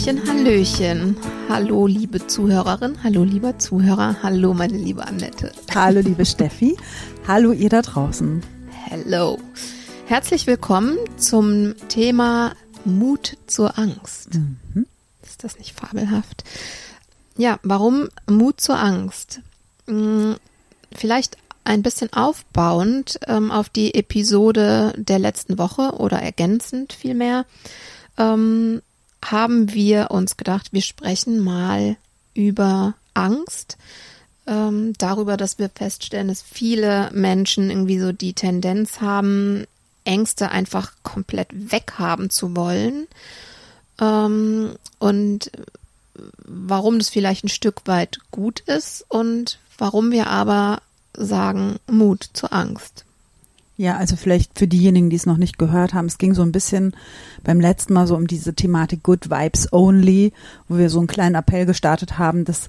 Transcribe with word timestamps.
Hallöchen, 0.00 0.26
Hallöchen. 0.26 1.16
Hallo, 1.50 1.86
liebe 1.86 2.26
Zuhörerin, 2.26 2.96
hallo, 3.04 3.22
lieber 3.22 3.58
Zuhörer, 3.58 4.16
hallo, 4.22 4.54
meine 4.54 4.78
liebe 4.78 5.06
Annette. 5.06 5.52
Hallo, 5.74 6.00
liebe 6.00 6.24
Steffi. 6.24 6.74
Hallo, 7.28 7.52
ihr 7.52 7.68
da 7.68 7.82
draußen. 7.82 8.42
Hello. 8.88 9.38
Herzlich 10.06 10.46
willkommen 10.46 10.96
zum 11.18 11.74
Thema 11.88 12.54
Mut 12.86 13.36
zur 13.46 13.78
Angst. 13.78 14.36
Mhm. 14.36 14.86
Ist 15.22 15.44
das 15.44 15.58
nicht 15.58 15.78
fabelhaft? 15.78 16.44
Ja, 17.36 17.60
warum 17.62 18.08
Mut 18.26 18.58
zur 18.58 18.78
Angst? 18.78 19.42
Hm, 19.86 20.36
vielleicht 20.96 21.36
ein 21.64 21.82
bisschen 21.82 22.10
aufbauend 22.14 23.20
ähm, 23.26 23.50
auf 23.50 23.68
die 23.68 23.94
Episode 23.94 24.94
der 24.96 25.18
letzten 25.18 25.58
Woche 25.58 25.92
oder 25.98 26.22
ergänzend 26.22 26.94
vielmehr. 26.94 27.44
Ähm, 28.16 28.80
haben 29.24 29.72
wir 29.72 30.10
uns 30.10 30.36
gedacht, 30.36 30.72
wir 30.72 30.82
sprechen 30.82 31.40
mal 31.40 31.96
über 32.34 32.94
Angst, 33.14 33.76
ähm, 34.46 34.94
darüber, 34.98 35.36
dass 35.36 35.58
wir 35.58 35.68
feststellen, 35.68 36.28
dass 36.28 36.42
viele 36.42 37.10
Menschen 37.12 37.70
irgendwie 37.70 37.98
so 37.98 38.12
die 38.12 38.32
Tendenz 38.32 39.00
haben, 39.00 39.66
Ängste 40.04 40.50
einfach 40.50 40.92
komplett 41.02 41.48
weghaben 41.52 42.30
zu 42.30 42.56
wollen. 42.56 43.06
Ähm, 44.00 44.74
und 44.98 45.50
warum 46.44 46.98
das 46.98 47.08
vielleicht 47.08 47.44
ein 47.44 47.48
Stück 47.48 47.82
weit 47.86 48.18
gut 48.30 48.60
ist 48.60 49.04
und 49.08 49.58
warum 49.78 50.10
wir 50.10 50.28
aber 50.28 50.82
sagen 51.14 51.78
Mut 51.86 52.28
zur 52.32 52.52
Angst. 52.52 53.04
Ja, 53.80 53.96
also 53.96 54.14
vielleicht 54.14 54.58
für 54.58 54.68
diejenigen, 54.68 55.08
die 55.08 55.16
es 55.16 55.24
noch 55.24 55.38
nicht 55.38 55.58
gehört 55.58 55.94
haben, 55.94 56.04
es 56.04 56.18
ging 56.18 56.34
so 56.34 56.42
ein 56.42 56.52
bisschen 56.52 56.94
beim 57.44 57.60
letzten 57.60 57.94
Mal 57.94 58.06
so 58.06 58.14
um 58.14 58.26
diese 58.26 58.52
Thematik 58.52 59.02
Good 59.02 59.30
Vibes 59.30 59.72
Only, 59.72 60.34
wo 60.68 60.76
wir 60.76 60.90
so 60.90 60.98
einen 60.98 61.06
kleinen 61.06 61.34
Appell 61.34 61.64
gestartet 61.64 62.18
haben, 62.18 62.44
dass 62.44 62.68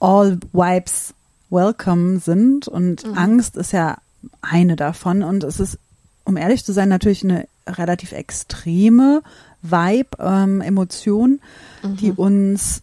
all 0.00 0.40
Vibes 0.52 1.14
welcome 1.48 2.18
sind 2.18 2.66
und 2.66 3.06
mhm. 3.06 3.16
Angst 3.16 3.56
ist 3.56 3.72
ja 3.72 3.98
eine 4.40 4.74
davon 4.74 5.22
und 5.22 5.44
es 5.44 5.60
ist, 5.60 5.78
um 6.24 6.36
ehrlich 6.36 6.64
zu 6.64 6.72
sein, 6.72 6.88
natürlich 6.88 7.22
eine 7.22 7.46
relativ 7.68 8.10
extreme 8.10 9.22
Vibe, 9.62 10.16
ähm, 10.18 10.60
Emotion, 10.60 11.38
mhm. 11.84 11.96
die 11.98 12.10
uns 12.10 12.82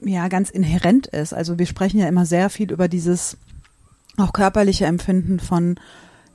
ja 0.00 0.28
ganz 0.28 0.50
inhärent 0.50 1.06
ist. 1.06 1.32
Also 1.32 1.58
wir 1.58 1.64
sprechen 1.64 1.98
ja 1.98 2.08
immer 2.08 2.26
sehr 2.26 2.50
viel 2.50 2.70
über 2.70 2.88
dieses 2.88 3.38
auch 4.18 4.34
körperliche 4.34 4.84
Empfinden 4.84 5.40
von 5.40 5.76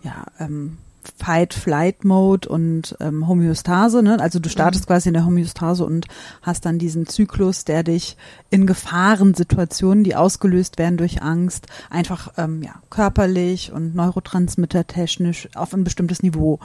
ja, 0.04 0.26
ähm, 0.40 0.78
Fight-Flight-Mode 1.18 2.48
und 2.50 2.96
ähm, 3.00 3.28
Homöostase. 3.28 4.04
Ne? 4.04 4.20
Also 4.20 4.40
du 4.40 4.50
startest 4.50 4.86
mhm. 4.86 4.88
quasi 4.88 5.10
in 5.10 5.14
der 5.14 5.26
Homöostase 5.26 5.86
und 5.86 6.08
hast 6.42 6.66
dann 6.66 6.80
diesen 6.80 7.08
Zyklus, 7.08 7.66
der 7.66 7.84
dich 7.84 8.18
in 8.50 8.68
Gefahrensituationen, 8.68 10.04
die 10.04 10.16
ausgelöst 10.16 10.78
werden 10.78 10.98
durch 10.98 11.22
Angst, 11.22 11.68
einfach 11.90 12.34
ähm, 12.38 12.62
ja, 12.64 12.76
körperlich 12.90 13.72
und 13.72 13.96
neurotransmittertechnisch 13.96 15.50
auf 15.56 15.74
ein 15.74 15.84
bestimmtes 15.84 16.22
Niveau 16.22 16.60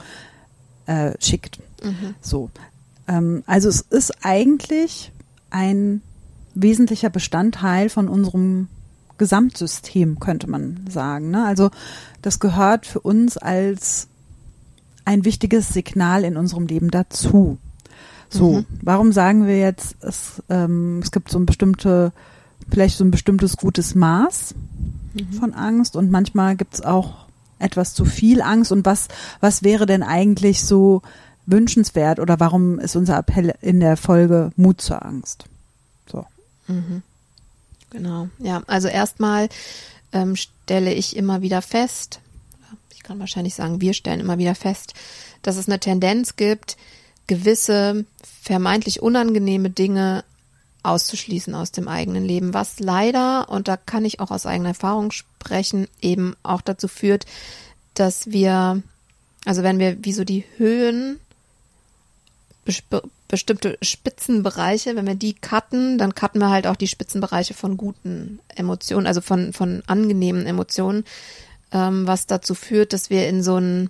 äh, 0.85 1.11
schickt. 1.19 1.59
Mhm. 1.83 2.15
So. 2.21 2.49
Ähm, 3.07 3.43
also 3.47 3.69
es 3.69 3.81
ist 3.81 4.13
eigentlich 4.23 5.11
ein 5.49 6.01
wesentlicher 6.53 7.09
Bestandteil 7.09 7.89
von 7.89 8.07
unserem 8.07 8.67
Gesamtsystem, 9.17 10.19
könnte 10.19 10.49
man 10.49 10.85
sagen. 10.89 11.31
Ne? 11.31 11.45
Also 11.45 11.71
das 12.21 12.39
gehört 12.39 12.85
für 12.85 12.99
uns 12.99 13.37
als 13.37 14.07
ein 15.05 15.23
wichtiges 15.23 15.69
Signal 15.69 16.23
in 16.23 16.37
unserem 16.37 16.67
Leben 16.67 16.91
dazu. 16.91 17.57
So, 18.29 18.53
mhm. 18.53 18.65
warum 18.81 19.11
sagen 19.11 19.47
wir 19.47 19.59
jetzt, 19.59 19.95
es, 20.01 20.43
ähm, 20.49 20.99
es 21.01 21.11
gibt 21.11 21.29
so 21.29 21.39
ein 21.39 21.45
bestimmte, 21.45 22.11
vielleicht 22.69 22.97
so 22.97 23.05
ein 23.05 23.11
bestimmtes 23.11 23.55
gutes 23.55 23.95
Maß 23.95 24.55
mhm. 25.13 25.33
von 25.33 25.53
Angst 25.53 25.95
und 25.95 26.11
manchmal 26.11 26.55
gibt 26.55 26.73
es 26.73 26.81
auch 26.81 27.25
etwas 27.59 27.93
zu 27.93 28.03
viel 28.03 28.41
Angst 28.41 28.71
und 28.71 28.85
was, 28.85 29.07
was 29.39 29.63
wäre 29.63 29.85
denn 29.85 30.03
eigentlich 30.03 30.65
so 30.65 31.01
wünschenswert 31.45 32.19
oder 32.19 32.39
warum 32.39 32.79
ist 32.79 32.95
unser 32.95 33.17
Appell 33.17 33.53
in 33.61 33.79
der 33.79 33.97
Folge 33.97 34.51
Mut 34.55 34.81
zur 34.81 35.05
Angst? 35.05 35.45
So. 36.11 36.25
Mhm. 36.67 37.03
Genau, 37.95 38.27
ja. 38.39 38.61
Also 38.67 38.89
erstmal 38.89 39.47
ähm, 40.11 40.35
stelle 40.35 40.93
ich 40.93 41.15
immer 41.15 41.41
wieder 41.41 41.61
fest, 41.61 42.19
ich 42.93 43.03
kann 43.03 43.19
wahrscheinlich 43.19 43.55
sagen, 43.55 43.79
wir 43.79 43.93
stellen 43.93 44.19
immer 44.19 44.37
wieder 44.37 44.55
fest, 44.55 44.93
dass 45.43 45.55
es 45.55 45.67
eine 45.67 45.79
Tendenz 45.79 46.35
gibt, 46.35 46.75
gewisse 47.27 48.05
vermeintlich 48.41 49.01
unangenehme 49.01 49.69
Dinge 49.69 50.23
auszuschließen 50.83 51.55
aus 51.55 51.71
dem 51.71 51.87
eigenen 51.87 52.25
Leben, 52.25 52.53
was 52.53 52.79
leider, 52.79 53.49
und 53.49 53.67
da 53.67 53.77
kann 53.77 54.05
ich 54.05 54.19
auch 54.19 54.29
aus 54.29 54.45
eigener 54.45 54.69
Erfahrung 54.69 55.11
sprechen, 55.11 55.87
eben 56.01 56.35
auch 56.43 56.61
dazu 56.61 56.87
führt, 56.87 57.25
dass 57.93 58.27
wir, 58.27 58.83
also 59.45 59.63
wenn 59.63 59.79
wir 59.79 60.03
wie 60.03 60.13
so 60.13 60.23
die 60.23 60.43
Höhen 60.57 61.19
bestimmte 63.27 63.77
Spitzenbereiche, 63.81 64.95
wenn 64.95 65.05
wir 65.05 65.15
die 65.15 65.33
cutten, 65.33 65.97
dann 65.97 66.15
cutten 66.15 66.41
wir 66.41 66.49
halt 66.49 66.67
auch 66.67 66.75
die 66.75 66.87
Spitzenbereiche 66.87 67.53
von 67.53 67.77
guten 67.77 68.39
Emotionen, 68.55 69.07
also 69.07 69.21
von, 69.21 69.53
von 69.53 69.83
angenehmen 69.87 70.45
Emotionen, 70.45 71.05
ähm, 71.71 72.07
was 72.07 72.25
dazu 72.25 72.55
führt, 72.55 72.93
dass 72.93 73.09
wir 73.09 73.27
in 73.29 73.43
so 73.43 73.55
einen, 73.55 73.89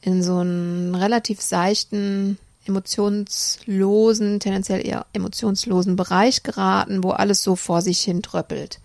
in 0.00 0.22
so 0.22 0.40
relativ 0.40 1.40
seichten, 1.40 2.38
emotionslosen, 2.66 4.40
tendenziell 4.40 4.86
eher 4.86 5.06
emotionslosen 5.12 5.96
Bereich 5.96 6.42
geraten, 6.42 7.04
wo 7.04 7.10
alles 7.10 7.42
so 7.42 7.56
vor 7.56 7.80
sich 7.82 8.00
hin 8.00 8.22
tröppelt. 8.22 8.80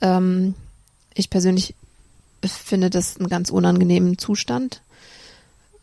Ähm, 0.00 0.54
ich 1.14 1.30
persönlich 1.30 1.74
finde 2.44 2.90
das 2.90 3.18
einen 3.18 3.28
ganz 3.28 3.50
unangenehmen 3.50 4.18
Zustand. 4.18 4.82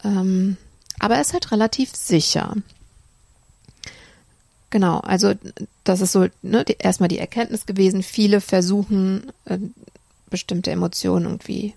Ähm, 0.03 0.57
aber 0.99 1.15
er 1.15 1.21
ist 1.21 1.33
halt 1.33 1.51
relativ 1.51 1.95
sicher. 1.95 2.55
Genau, 4.69 4.99
also 4.99 5.33
das 5.83 6.01
ist 6.01 6.11
so 6.11 6.27
ne, 6.41 6.65
die, 6.65 6.77
erstmal 6.77 7.09
die 7.09 7.19
Erkenntnis 7.19 7.65
gewesen. 7.65 8.03
Viele 8.03 8.41
versuchen 8.41 9.31
äh, 9.45 9.59
bestimmte 10.29 10.71
Emotionen 10.71 11.25
irgendwie 11.25 11.73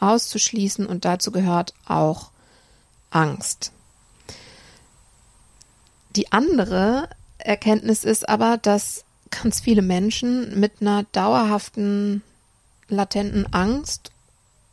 auszuschließen 0.00 0.86
und 0.86 1.04
dazu 1.04 1.32
gehört 1.32 1.74
auch 1.86 2.30
Angst. 3.10 3.72
Die 6.14 6.30
andere 6.30 7.08
Erkenntnis 7.38 8.04
ist 8.04 8.28
aber, 8.28 8.58
dass 8.58 9.04
ganz 9.30 9.60
viele 9.60 9.82
Menschen 9.82 10.60
mit 10.60 10.80
einer 10.80 11.04
dauerhaften 11.12 12.22
latenten 12.88 13.52
Angst 13.52 14.12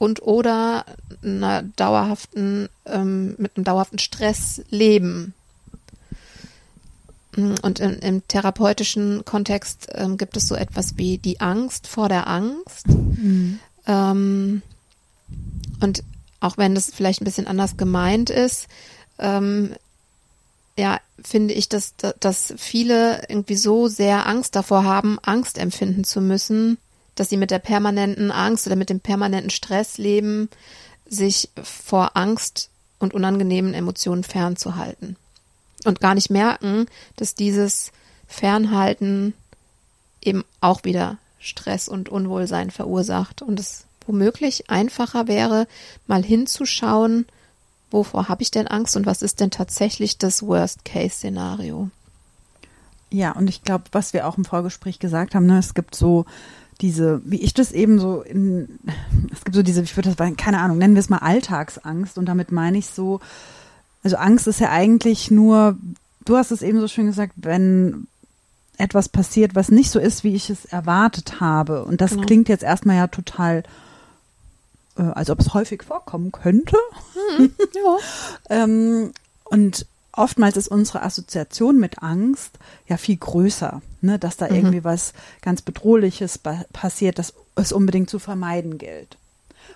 und 0.01 0.21
oder 0.21 0.85
einer 1.23 1.63
dauerhaften 1.63 2.69
ähm, 2.85 3.35
mit 3.37 3.55
einem 3.55 3.63
dauerhaften 3.63 3.99
Stress 3.99 4.61
leben 4.69 5.33
Mm, 7.35 7.55
und 7.61 7.79
im, 7.79 7.99
im 7.99 8.27
therapeutischen 8.27 9.23
Kontext 9.25 9.87
ähm, 9.93 10.17
gibt 10.17 10.37
es 10.37 10.47
so 10.47 10.55
etwas 10.55 10.97
wie 10.97 11.17
die 11.17 11.39
Angst 11.39 11.87
vor 11.87 12.09
der 12.09 12.27
Angst. 12.27 12.87
Mhm. 12.87 13.59
Ähm, 13.87 14.61
und 15.79 16.03
auch 16.39 16.57
wenn 16.57 16.75
das 16.75 16.91
vielleicht 16.93 17.21
ein 17.21 17.25
bisschen 17.25 17.47
anders 17.47 17.77
gemeint 17.77 18.29
ist, 18.29 18.67
ähm, 19.19 19.75
ja, 20.77 20.99
finde 21.23 21.53
ich, 21.53 21.69
dass, 21.69 21.93
dass 22.19 22.53
viele 22.57 23.21
irgendwie 23.29 23.55
so 23.55 23.87
sehr 23.87 24.25
Angst 24.25 24.55
davor 24.55 24.83
haben, 24.83 25.19
Angst 25.21 25.57
empfinden 25.57 26.03
zu 26.03 26.21
müssen, 26.21 26.77
dass 27.21 27.29
sie 27.29 27.37
mit 27.37 27.51
der 27.51 27.59
permanenten 27.59 28.31
Angst 28.31 28.65
oder 28.65 28.75
mit 28.75 28.89
dem 28.89 28.99
permanenten 28.99 29.51
Stress 29.51 29.99
leben, 29.99 30.49
sich 31.05 31.51
vor 31.61 32.17
Angst 32.17 32.71
und 32.97 33.13
unangenehmen 33.13 33.75
Emotionen 33.75 34.23
fernzuhalten 34.23 35.17
und 35.85 35.99
gar 35.99 36.15
nicht 36.15 36.31
merken, 36.31 36.87
dass 37.17 37.35
dieses 37.35 37.91
Fernhalten 38.25 39.35
eben 40.23 40.43
auch 40.61 40.83
wieder 40.83 41.19
Stress 41.39 41.87
und 41.87 42.09
Unwohlsein 42.09 42.71
verursacht 42.71 43.43
und 43.43 43.59
es 43.59 43.85
womöglich 44.07 44.71
einfacher 44.71 45.27
wäre, 45.27 45.67
mal 46.07 46.23
hinzuschauen, 46.23 47.27
wovor 47.91 48.29
habe 48.29 48.41
ich 48.41 48.49
denn 48.49 48.67
Angst 48.67 48.95
und 48.95 49.05
was 49.05 49.21
ist 49.21 49.41
denn 49.41 49.51
tatsächlich 49.51 50.17
das 50.17 50.41
Worst-Case-Szenario? 50.41 51.91
Ja, 53.11 53.33
und 53.33 53.47
ich 53.47 53.61
glaube, 53.61 53.83
was 53.91 54.11
wir 54.11 54.27
auch 54.27 54.39
im 54.39 54.45
Vorgespräch 54.45 54.97
gesagt 54.97 55.35
haben, 55.35 55.45
ne, 55.45 55.59
es 55.59 55.75
gibt 55.75 55.93
so 55.93 56.25
diese, 56.81 57.21
wie 57.23 57.41
ich 57.41 57.53
das 57.53 57.71
eben 57.71 57.99
so 57.99 58.21
in, 58.21 58.79
es 59.31 59.43
gibt 59.43 59.55
so 59.55 59.63
diese, 59.63 59.81
ich 59.81 59.95
würde 59.95 60.13
das, 60.13 60.37
keine 60.37 60.59
Ahnung, 60.59 60.77
nennen 60.77 60.95
wir 60.95 60.99
es 60.99 61.09
mal 61.09 61.17
Alltagsangst 61.17 62.17
und 62.17 62.25
damit 62.25 62.51
meine 62.51 62.77
ich 62.77 62.87
so, 62.87 63.19
also 64.03 64.17
Angst 64.17 64.47
ist 64.47 64.59
ja 64.59 64.69
eigentlich 64.69 65.31
nur, 65.31 65.77
du 66.25 66.37
hast 66.37 66.51
es 66.51 66.61
eben 66.61 66.79
so 66.79 66.87
schön 66.87 67.05
gesagt, 67.05 67.33
wenn 67.35 68.07
etwas 68.77 69.09
passiert, 69.09 69.55
was 69.55 69.69
nicht 69.69 69.91
so 69.91 69.99
ist, 69.99 70.23
wie 70.23 70.35
ich 70.35 70.49
es 70.49 70.65
erwartet 70.65 71.39
habe. 71.39 71.85
Und 71.85 72.01
das 72.01 72.11
genau. 72.11 72.25
klingt 72.25 72.49
jetzt 72.49 72.63
erstmal 72.63 72.95
ja 72.95 73.07
total, 73.07 73.63
äh, 74.97 75.03
als 75.03 75.29
ob 75.29 75.39
es 75.39 75.53
häufig 75.53 75.83
vorkommen 75.83 76.31
könnte. 76.31 76.77
Mhm, 77.37 77.51
ja. 77.75 77.97
ähm, 78.63 79.11
und 79.45 79.85
oftmals 80.21 80.55
ist 80.55 80.67
unsere 80.67 81.01
Assoziation 81.01 81.79
mit 81.79 82.03
Angst 82.03 82.59
ja 82.87 82.97
viel 82.97 83.17
größer, 83.17 83.81
ne? 84.01 84.19
dass 84.19 84.37
da 84.37 84.47
mhm. 84.47 84.55
irgendwie 84.55 84.83
was 84.83 85.13
ganz 85.41 85.61
Bedrohliches 85.61 86.39
passiert, 86.71 87.19
das 87.19 87.33
es 87.55 87.71
unbedingt 87.71 88.09
zu 88.09 88.19
vermeiden 88.19 88.77
gilt. 88.77 89.17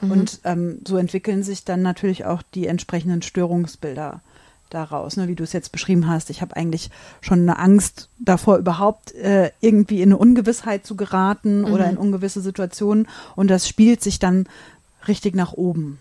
Mhm. 0.01 0.11
Und 0.11 0.39
ähm, 0.43 0.79
so 0.87 0.97
entwickeln 0.97 1.43
sich 1.43 1.65
dann 1.65 1.81
natürlich 1.81 2.25
auch 2.25 2.41
die 2.53 2.67
entsprechenden 2.67 3.23
Störungsbilder 3.23 4.21
daraus, 4.69 5.17
ne, 5.17 5.27
wie 5.27 5.35
du 5.35 5.43
es 5.43 5.53
jetzt 5.53 5.71
beschrieben 5.71 6.07
hast. 6.07 6.29
Ich 6.29 6.41
habe 6.41 6.55
eigentlich 6.55 6.89
schon 7.21 7.39
eine 7.39 7.57
Angst 7.57 8.09
davor, 8.19 8.57
überhaupt 8.57 9.13
äh, 9.13 9.51
irgendwie 9.61 10.01
in 10.01 10.09
eine 10.09 10.17
Ungewissheit 10.17 10.85
zu 10.85 10.95
geraten 10.95 11.61
mhm. 11.61 11.73
oder 11.73 11.89
in 11.89 11.97
ungewisse 11.97 12.41
Situationen. 12.41 13.07
Und 13.35 13.49
das 13.49 13.67
spielt 13.67 14.01
sich 14.01 14.19
dann 14.19 14.47
richtig 15.07 15.35
nach 15.35 15.53
oben. 15.53 15.99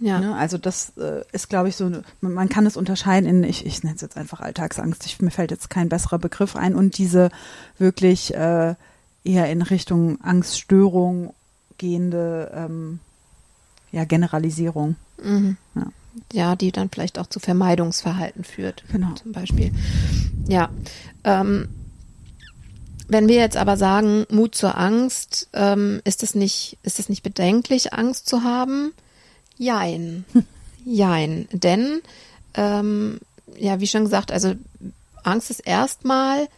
Ja. 0.00 0.20
Ne? 0.20 0.34
Also 0.34 0.58
das 0.58 0.92
äh, 0.96 1.22
ist, 1.32 1.48
glaube 1.48 1.68
ich, 1.68 1.76
so, 1.76 1.90
man 2.20 2.48
kann 2.48 2.66
es 2.66 2.76
unterscheiden 2.76 3.28
in, 3.28 3.44
ich, 3.44 3.66
ich 3.66 3.82
nenne 3.82 3.96
es 3.96 4.02
jetzt 4.02 4.16
einfach 4.16 4.40
Alltagsangst, 4.40 5.04
ich, 5.06 5.20
mir 5.20 5.30
fällt 5.30 5.50
jetzt 5.50 5.70
kein 5.70 5.88
besserer 5.88 6.18
Begriff 6.18 6.56
ein 6.56 6.74
und 6.74 6.98
diese 6.98 7.30
wirklich 7.78 8.34
äh, 8.34 8.74
eher 9.24 9.50
in 9.50 9.62
Richtung 9.62 10.20
Angststörung 10.20 11.34
gehende 11.78 12.50
ähm, 12.54 13.00
ja, 13.90 14.04
Generalisierung. 14.04 14.96
Mhm. 15.22 15.56
Ja. 15.74 15.86
ja. 16.32 16.56
die 16.56 16.72
dann 16.72 16.90
vielleicht 16.90 17.18
auch 17.18 17.26
zu 17.26 17.40
Vermeidungsverhalten 17.40 18.44
führt. 18.44 18.84
Genau. 18.92 19.14
Zum 19.14 19.32
Beispiel. 19.32 19.72
Ja. 20.46 20.70
Ähm, 21.24 21.68
wenn 23.08 23.26
wir 23.26 23.36
jetzt 23.36 23.56
aber 23.56 23.76
sagen, 23.76 24.26
Mut 24.30 24.54
zur 24.54 24.76
Angst, 24.76 25.48
ähm, 25.54 26.00
ist 26.04 26.22
es 26.22 26.34
nicht, 26.34 26.76
ist 26.82 27.00
es 27.00 27.08
nicht 27.08 27.22
bedenklich, 27.22 27.94
Angst 27.94 28.28
zu 28.28 28.44
haben? 28.44 28.92
Jein. 29.58 30.24
Jein. 30.84 31.48
Denn, 31.52 32.00
ähm, 32.54 33.20
ja, 33.56 33.80
wie 33.80 33.86
schon 33.86 34.04
gesagt, 34.04 34.32
also 34.32 34.54
Angst 35.22 35.50
ist 35.50 35.60
erstmal 35.60 36.48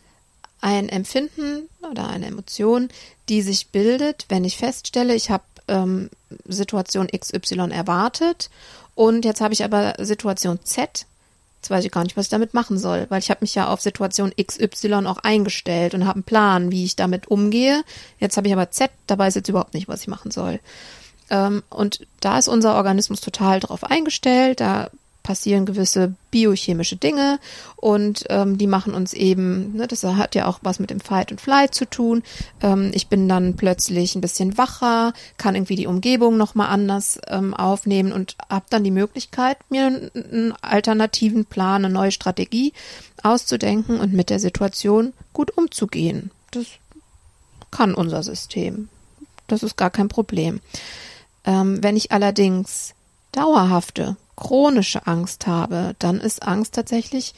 ein 0.60 0.88
Empfinden 0.88 1.68
oder 1.90 2.08
eine 2.08 2.26
Emotion, 2.26 2.88
die 3.28 3.42
sich 3.42 3.68
bildet, 3.68 4.26
wenn 4.28 4.44
ich 4.44 4.58
feststelle, 4.58 5.14
ich 5.14 5.30
habe 5.30 5.44
ähm, 5.68 6.10
Situation 6.46 7.08
XY 7.08 7.70
erwartet 7.70 8.50
und 8.94 9.24
jetzt 9.24 9.40
habe 9.40 9.54
ich 9.54 9.64
aber 9.64 9.94
Situation 9.98 10.58
Z. 10.62 11.06
Jetzt 11.60 11.70
weiß 11.70 11.84
ich 11.84 11.90
gar 11.90 12.04
nicht, 12.04 12.16
was 12.16 12.26
ich 12.26 12.30
damit 12.30 12.54
machen 12.54 12.78
soll, 12.78 13.06
weil 13.10 13.18
ich 13.20 13.30
habe 13.30 13.42
mich 13.42 13.54
ja 13.54 13.68
auf 13.68 13.80
Situation 13.80 14.32
XY 14.40 15.06
auch 15.06 15.18
eingestellt 15.18 15.94
und 15.94 16.06
habe 16.06 16.16
einen 16.16 16.24
Plan, 16.24 16.70
wie 16.70 16.84
ich 16.84 16.96
damit 16.96 17.28
umgehe. 17.28 17.82
Jetzt 18.18 18.36
habe 18.36 18.46
ich 18.46 18.52
aber 18.52 18.70
Z, 18.70 18.90
da 19.06 19.18
weiß 19.18 19.34
ich 19.34 19.40
jetzt 19.40 19.48
überhaupt 19.48 19.74
nicht, 19.74 19.88
was 19.88 20.02
ich 20.02 20.08
machen 20.08 20.30
soll. 20.30 20.60
Ähm, 21.30 21.62
und 21.70 22.06
da 22.20 22.38
ist 22.38 22.48
unser 22.48 22.74
Organismus 22.74 23.20
total 23.20 23.60
drauf 23.60 23.84
eingestellt. 23.84 24.60
Da 24.60 24.90
passieren 25.22 25.66
gewisse 25.66 26.14
biochemische 26.30 26.96
Dinge 26.96 27.38
und 27.76 28.24
ähm, 28.30 28.58
die 28.58 28.66
machen 28.66 28.94
uns 28.94 29.12
eben, 29.12 29.76
ne, 29.76 29.86
das 29.86 30.02
hat 30.02 30.34
ja 30.34 30.46
auch 30.46 30.60
was 30.62 30.78
mit 30.78 30.90
dem 30.90 31.00
Fight 31.00 31.30
und 31.30 31.40
Flight 31.40 31.74
zu 31.74 31.84
tun. 31.84 32.22
Ähm, 32.62 32.90
ich 32.94 33.08
bin 33.08 33.28
dann 33.28 33.54
plötzlich 33.56 34.14
ein 34.14 34.20
bisschen 34.20 34.56
wacher, 34.56 35.12
kann 35.36 35.54
irgendwie 35.54 35.76
die 35.76 35.86
Umgebung 35.86 36.36
nochmal 36.36 36.68
anders 36.68 37.20
ähm, 37.28 37.54
aufnehmen 37.54 38.12
und 38.12 38.36
habe 38.48 38.64
dann 38.70 38.84
die 38.84 38.90
Möglichkeit, 38.90 39.58
mir 39.68 39.86
einen, 39.86 40.10
einen 40.14 40.54
alternativen 40.62 41.44
Plan, 41.44 41.84
eine 41.84 41.92
neue 41.92 42.12
Strategie 42.12 42.72
auszudenken 43.22 44.00
und 44.00 44.12
mit 44.12 44.30
der 44.30 44.40
Situation 44.40 45.12
gut 45.32 45.56
umzugehen. 45.56 46.30
Das 46.50 46.66
kann 47.70 47.94
unser 47.94 48.22
System. 48.22 48.88
Das 49.46 49.62
ist 49.62 49.76
gar 49.76 49.90
kein 49.90 50.08
Problem. 50.08 50.60
Ähm, 51.44 51.82
wenn 51.82 51.96
ich 51.96 52.12
allerdings 52.12 52.94
dauerhafte 53.32 54.16
chronische 54.36 55.06
Angst 55.06 55.46
habe, 55.46 55.94
dann 55.98 56.20
ist 56.20 56.42
Angst 56.42 56.74
tatsächlich 56.74 57.34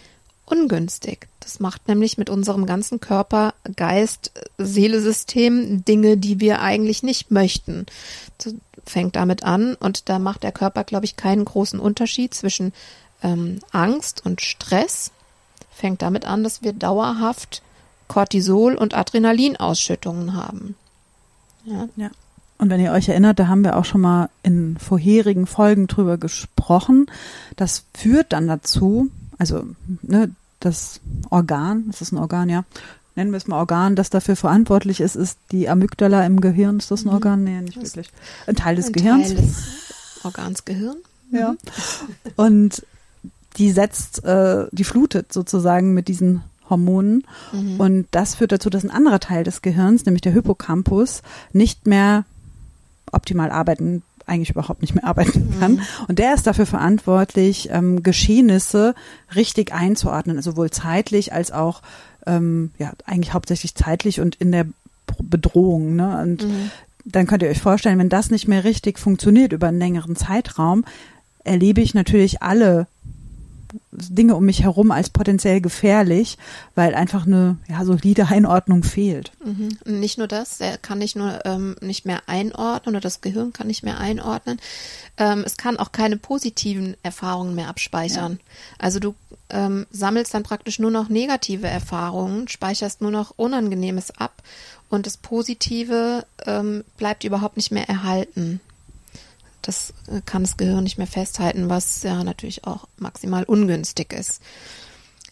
ungünstig. 0.46 1.28
Das 1.40 1.60
macht 1.60 1.88
nämlich 1.88 2.18
mit 2.18 2.30
unserem 2.30 2.66
ganzen 2.66 3.00
Körper, 3.00 3.54
Geist, 3.76 4.32
Seelesystem 4.58 5.84
Dinge, 5.84 6.16
die 6.16 6.40
wir 6.40 6.60
eigentlich 6.60 7.02
nicht 7.02 7.30
möchten. 7.30 7.86
Das 8.38 8.54
fängt 8.84 9.16
damit 9.16 9.44
an 9.44 9.74
und 9.74 10.08
da 10.08 10.18
macht 10.18 10.42
der 10.42 10.52
Körper, 10.52 10.84
glaube 10.84 11.04
ich, 11.04 11.16
keinen 11.16 11.44
großen 11.44 11.80
Unterschied 11.80 12.34
zwischen 12.34 12.72
ähm, 13.22 13.60
Angst 13.70 14.24
und 14.24 14.40
Stress. 14.40 15.10
Fängt 15.70 16.02
damit 16.02 16.26
an, 16.26 16.44
dass 16.44 16.62
wir 16.62 16.72
dauerhaft 16.72 17.62
Cortisol 18.08 18.74
und 18.74 18.94
Adrenalinausschüttungen 18.94 20.34
haben. 20.34 20.76
Ja. 21.64 21.88
ja. 21.96 22.10
Und 22.62 22.70
wenn 22.70 22.80
ihr 22.80 22.92
euch 22.92 23.08
erinnert, 23.08 23.40
da 23.40 23.48
haben 23.48 23.64
wir 23.64 23.76
auch 23.76 23.84
schon 23.84 24.02
mal 24.02 24.30
in 24.44 24.76
vorherigen 24.76 25.48
Folgen 25.48 25.88
drüber 25.88 26.16
gesprochen. 26.16 27.06
Das 27.56 27.82
führt 27.92 28.32
dann 28.32 28.46
dazu, 28.46 29.08
also 29.36 29.64
ne, 30.02 30.30
das 30.60 31.00
Organ, 31.30 31.86
ist 31.90 32.02
das 32.02 32.12
ein 32.12 32.18
Organ, 32.18 32.48
ja? 32.48 32.62
Nennen 33.16 33.32
wir 33.32 33.38
es 33.38 33.48
mal 33.48 33.58
Organ, 33.58 33.96
das 33.96 34.10
dafür 34.10 34.36
verantwortlich 34.36 35.00
ist, 35.00 35.16
ist 35.16 35.40
die 35.50 35.68
Amygdala 35.68 36.24
im 36.24 36.40
Gehirn. 36.40 36.78
Ist 36.78 36.92
das 36.92 37.02
ein 37.02 37.08
mhm. 37.08 37.14
Organ? 37.14 37.42
Nee, 37.42 37.62
nicht 37.62 37.82
wirklich. 37.82 38.10
Ein 38.46 38.54
Teil 38.54 38.76
des 38.76 38.86
ein 38.86 38.92
Gehirns. 38.92 39.34
Teil 39.34 39.36
des 39.38 40.20
Organs 40.22 40.64
Gehirn. 40.64 40.96
Ja. 41.32 41.56
Und 42.36 42.86
die 43.56 43.72
setzt, 43.72 44.24
äh, 44.24 44.66
die 44.70 44.84
flutet 44.84 45.32
sozusagen 45.32 45.94
mit 45.94 46.06
diesen 46.06 46.42
Hormonen. 46.70 47.24
Mhm. 47.52 47.80
Und 47.80 48.06
das 48.12 48.36
führt 48.36 48.52
dazu, 48.52 48.70
dass 48.70 48.84
ein 48.84 48.90
anderer 48.92 49.18
Teil 49.18 49.42
des 49.42 49.62
Gehirns, 49.62 50.06
nämlich 50.06 50.22
der 50.22 50.32
Hippocampus, 50.32 51.22
nicht 51.52 51.88
mehr 51.88 52.24
optimal 53.12 53.50
arbeiten 53.50 54.02
eigentlich 54.26 54.50
überhaupt 54.50 54.82
nicht 54.82 54.94
mehr 54.94 55.04
arbeiten 55.04 55.54
kann. 55.58 55.72
Mhm. 55.72 55.82
Und 56.08 56.18
der 56.18 56.34
ist 56.34 56.46
dafür 56.46 56.66
verantwortlich, 56.66 57.68
ähm, 57.70 58.02
Geschehnisse 58.02 58.94
richtig 59.34 59.72
einzuordnen, 59.72 60.40
sowohl 60.42 60.70
zeitlich 60.70 61.32
als 61.32 61.52
auch, 61.52 61.82
ähm, 62.26 62.70
ja, 62.78 62.92
eigentlich 63.04 63.34
hauptsächlich 63.34 63.74
zeitlich 63.74 64.20
und 64.20 64.36
in 64.36 64.52
der 64.52 64.66
Bedrohung. 65.20 65.96
Ne? 65.96 66.20
Und 66.22 66.44
mhm. 66.44 66.70
dann 67.04 67.26
könnt 67.26 67.42
ihr 67.42 67.48
euch 67.50 67.60
vorstellen, 67.60 67.98
wenn 67.98 68.08
das 68.08 68.30
nicht 68.30 68.48
mehr 68.48 68.64
richtig 68.64 68.98
funktioniert 68.98 69.52
über 69.52 69.68
einen 69.68 69.78
längeren 69.78 70.16
Zeitraum, 70.16 70.84
erlebe 71.44 71.80
ich 71.80 71.94
natürlich 71.94 72.42
alle 72.42 72.86
Dinge 73.92 74.34
um 74.34 74.44
mich 74.44 74.62
herum 74.62 74.90
als 74.90 75.10
potenziell 75.10 75.60
gefährlich, 75.60 76.38
weil 76.74 76.94
einfach 76.94 77.26
eine 77.26 77.58
ja, 77.68 77.84
solide 77.84 78.26
Einordnung 78.28 78.82
fehlt. 78.82 79.32
Mhm. 79.44 79.76
Nicht 79.84 80.16
nur 80.16 80.26
das, 80.26 80.60
er 80.60 80.78
kann 80.78 80.98
nicht 80.98 81.14
nur 81.14 81.44
ähm, 81.44 81.76
nicht 81.80 82.06
mehr 82.06 82.22
einordnen 82.26 82.94
oder 82.94 83.02
das 83.02 83.20
Gehirn 83.20 83.52
kann 83.52 83.66
nicht 83.66 83.82
mehr 83.82 83.98
einordnen. 83.98 84.58
Ähm, 85.18 85.42
es 85.44 85.58
kann 85.58 85.76
auch 85.76 85.92
keine 85.92 86.16
positiven 86.16 86.96
Erfahrungen 87.02 87.54
mehr 87.54 87.68
abspeichern. 87.68 88.32
Ja. 88.32 88.38
Also 88.78 88.98
du 88.98 89.14
ähm, 89.50 89.86
sammelst 89.90 90.32
dann 90.32 90.42
praktisch 90.42 90.78
nur 90.78 90.90
noch 90.90 91.10
negative 91.10 91.66
Erfahrungen, 91.66 92.48
speicherst 92.48 93.02
nur 93.02 93.10
noch 93.10 93.34
Unangenehmes 93.36 94.10
ab 94.18 94.42
und 94.88 95.06
das 95.06 95.18
Positive 95.18 96.24
ähm, 96.46 96.84
bleibt 96.96 97.24
überhaupt 97.24 97.56
nicht 97.56 97.72
mehr 97.72 97.88
erhalten. 97.88 98.60
Das 99.62 99.94
kann 100.26 100.42
das 100.42 100.56
Gehirn 100.56 100.84
nicht 100.84 100.98
mehr 100.98 101.06
festhalten, 101.06 101.68
was 101.68 102.02
ja 102.02 102.22
natürlich 102.24 102.64
auch 102.64 102.86
maximal 102.96 103.44
ungünstig 103.44 104.12
ist. 104.12 104.42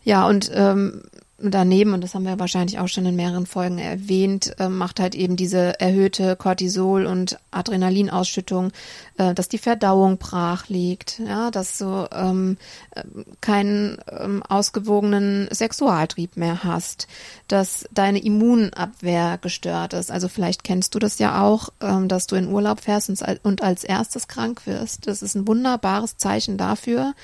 Ja, 0.03 0.27
und 0.27 0.51
ähm, 0.55 1.03
daneben, 1.43 1.95
und 1.95 2.03
das 2.03 2.15
haben 2.15 2.25
wir 2.25 2.39
wahrscheinlich 2.39 2.79
auch 2.79 2.89
schon 2.89 3.07
in 3.07 3.17
mehreren 3.17 3.47
Folgen 3.47 3.79
erwähnt, 3.79 4.55
äh, 4.59 4.69
macht 4.69 5.01
halt 5.01 5.15
eben 5.15 5.37
diese 5.37 5.81
erhöhte 5.81 6.37
Cortisol- 6.37 7.07
und 7.07 7.39
Adrenalinausschüttung, 7.51 8.73
äh, 9.17 9.35
dass 9.35 9.49
die 9.49 9.59
Verdauung 9.59 10.19
brach 10.19 10.69
liegt, 10.69 11.19
ja, 11.19 11.51
dass 11.51 11.79
du 11.79 12.09
ähm, 12.13 12.59
äh, 12.91 13.03
keinen 13.41 13.99
ähm, 14.11 14.43
ausgewogenen 14.43 15.49
Sexualtrieb 15.51 16.37
mehr 16.37 16.63
hast, 16.65 17.09
dass 17.49 17.87
deine 17.93 18.23
Immunabwehr 18.23 19.39
gestört 19.41 19.93
ist. 19.95 20.11
Also 20.11 20.29
vielleicht 20.29 20.65
kennst 20.65 20.95
du 20.95 20.99
das 20.99 21.19
ja 21.19 21.43
auch, 21.43 21.71
ähm, 21.81 22.09
dass 22.09 22.27
du 22.27 22.37
in 22.37 22.49
Urlaub 22.49 22.81
fährst 22.81 23.09
und, 23.09 23.23
und 23.43 23.63
als 23.63 23.85
erstes 23.85 24.29
krank 24.29 24.67
wirst. 24.67 25.07
Das 25.07 25.23
ist 25.23 25.35
ein 25.35 25.49
wunderbares 25.49 26.17
Zeichen 26.17 26.59
dafür, 26.59 27.15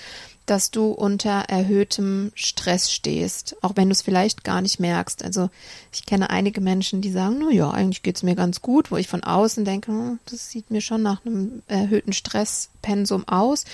dass 0.46 0.70
du 0.70 0.92
unter 0.92 1.40
erhöhtem 1.48 2.32
Stress 2.34 2.92
stehst, 2.92 3.56
auch 3.62 3.72
wenn 3.74 3.88
du 3.88 3.92
es 3.92 4.02
vielleicht 4.02 4.44
gar 4.44 4.60
nicht 4.60 4.78
merkst. 4.78 5.24
Also 5.24 5.50
ich 5.92 6.06
kenne 6.06 6.30
einige 6.30 6.60
Menschen, 6.60 7.00
die 7.00 7.10
sagen, 7.10 7.38
na 7.40 7.50
ja, 7.50 7.70
eigentlich 7.70 8.02
geht's 8.02 8.22
mir 8.22 8.36
ganz 8.36 8.62
gut, 8.62 8.90
wo 8.90 8.96
ich 8.96 9.08
von 9.08 9.24
außen 9.24 9.64
denke, 9.64 9.92
hm, 9.92 10.18
das 10.30 10.50
sieht 10.50 10.70
mir 10.70 10.80
schon 10.80 11.02
nach 11.02 11.26
einem 11.26 11.62
erhöhten 11.66 12.12
Stresspensum 12.12 13.26
aus. 13.28 13.64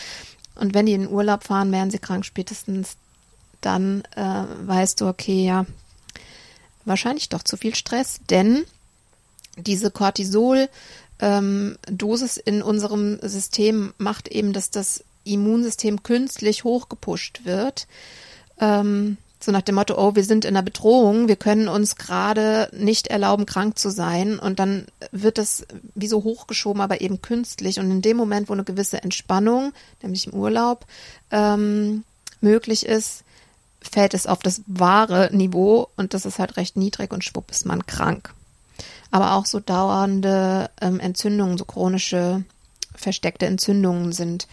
Und 0.55 0.75
wenn 0.75 0.87
die 0.87 0.95
in 0.95 1.03
den 1.03 1.11
Urlaub 1.11 1.45
fahren, 1.45 1.73
werden 1.73 1.91
sie 1.91 1.99
krank 1.99 2.25
spätestens 2.25 2.97
dann 3.63 4.03
äh, 4.17 4.45
weißt 4.67 5.01
du, 5.01 5.07
okay, 5.07 5.47
ja, 5.47 5.67
wahrscheinlich 6.85 7.29
doch 7.29 7.43
zu 7.43 7.57
viel 7.57 7.75
Stress, 7.75 8.21
denn 8.29 8.65
diese 9.57 9.91
Cortisol 9.91 10.69
ähm, 11.21 11.79
in 12.45 12.63
unserem 12.63 13.19
System 13.23 13.95
macht 13.99 14.29
eben, 14.29 14.53
dass 14.53 14.71
das 14.71 15.05
Immunsystem 15.25 16.03
künstlich 16.03 16.65
hochgepusht 16.65 17.45
wird. 17.45 17.87
Ähm, 18.59 19.17
so 19.43 19.51
nach 19.51 19.63
dem 19.63 19.75
Motto, 19.75 19.99
oh, 19.99 20.15
wir 20.15 20.25
sind 20.25 20.45
in 20.45 20.57
einer 20.57 20.63
Bedrohung, 20.63 21.27
wir 21.27 21.37
können 21.37 21.69
uns 21.69 21.97
gerade 21.97 22.71
nicht 22.73 23.09
erlauben, 23.09 23.45
krank 23.45 23.79
zu 23.79 23.91
sein. 23.91 24.39
Und 24.39 24.59
dann 24.59 24.87
wird 25.11 25.39
das 25.39 25.67
wie 25.95 26.07
so 26.07 26.23
hochgeschoben, 26.23 26.81
aber 26.81 27.01
eben 27.01 27.23
künstlich. 27.23 27.81
Und 27.81 27.91
in 27.91 28.03
dem 28.03 28.17
Moment, 28.17 28.49
wo 28.49 28.53
eine 28.53 28.65
gewisse 28.65 29.03
Entspannung, 29.03 29.73
nämlich 30.01 30.29
im 30.29 30.35
Urlaub, 30.35 30.87
ähm, 31.31 32.05
möglich 32.41 32.87
ist, 32.87 33.25
fällt 33.81 34.15
es 34.15 34.27
auf 34.27 34.39
das 34.39 34.63
wahre 34.67 35.31
Niveau 35.33 35.89
und 35.97 36.15
das 36.15 36.25
ist 36.25 36.39
halt 36.39 36.57
recht 36.57 36.77
niedrig 36.77 37.13
und 37.13 37.25
schwupp 37.25 37.51
ist 37.51 37.67
man 37.67 37.85
krank. 37.87 38.33
Aber 39.11 39.33
auch 39.33 39.47
so 39.47 39.59
dauernde 39.59 40.71
ähm, 40.81 41.01
Entzündungen, 41.01 41.59
so 41.59 41.65
chronische 41.65 42.45
versteckte 42.95 43.47
Entzündungen 43.47 44.13
sind 44.13 44.47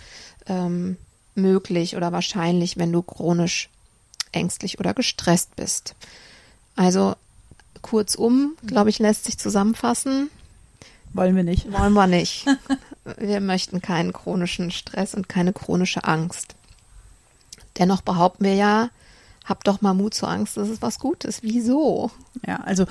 ähm, 0.50 0.98
möglich 1.36 1.96
oder 1.96 2.12
wahrscheinlich, 2.12 2.77
wenn 2.77 2.91
du 2.91 3.01
chronisch 3.01 3.70
ängstlich 4.32 4.79
oder 4.79 4.94
gestresst 4.94 5.56
bist. 5.56 5.96
Also 6.75 7.15
kurzum, 7.82 8.56
glaube 8.65 8.89
ich, 8.89 9.00
lässt 9.00 9.25
sich 9.25 9.38
zusammenfassen. 9.38 10.29
Wollen 11.13 11.36
wir 11.36 11.44
nicht. 11.44 11.72
Wollen 11.72 11.94
wir 11.94 12.08
nicht. 12.08 12.46
wir 13.18 13.41
möchten 13.41 13.82
keinen 13.82 14.13
chronischen 14.13 14.72
Stress 14.72 15.15
und 15.15 15.29
keine 15.29 15.53
chronische 15.53 16.03
Angst. 16.03 16.56
Dennoch 17.77 18.01
behaupten 18.01 18.44
wir 18.44 18.56
ja, 18.56 18.89
hab 19.46 19.63
doch 19.63 19.82
mal 19.82 19.94
Mut 19.94 20.13
zur 20.13 20.29
Angst, 20.29 20.58
das 20.58 20.70
ist 20.70 20.82
was 20.82 21.00
Gutes. 21.00 21.41
Wieso? 21.41 22.12
Ja, 22.46 22.58
also 22.58 22.86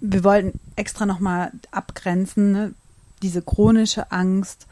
wir 0.00 0.24
wollten 0.24 0.58
extra 0.76 1.06
nochmal 1.06 1.52
abgrenzen, 1.70 2.52
ne? 2.52 2.74
diese 3.22 3.40
chronische 3.40 4.12
Angst 4.12 4.66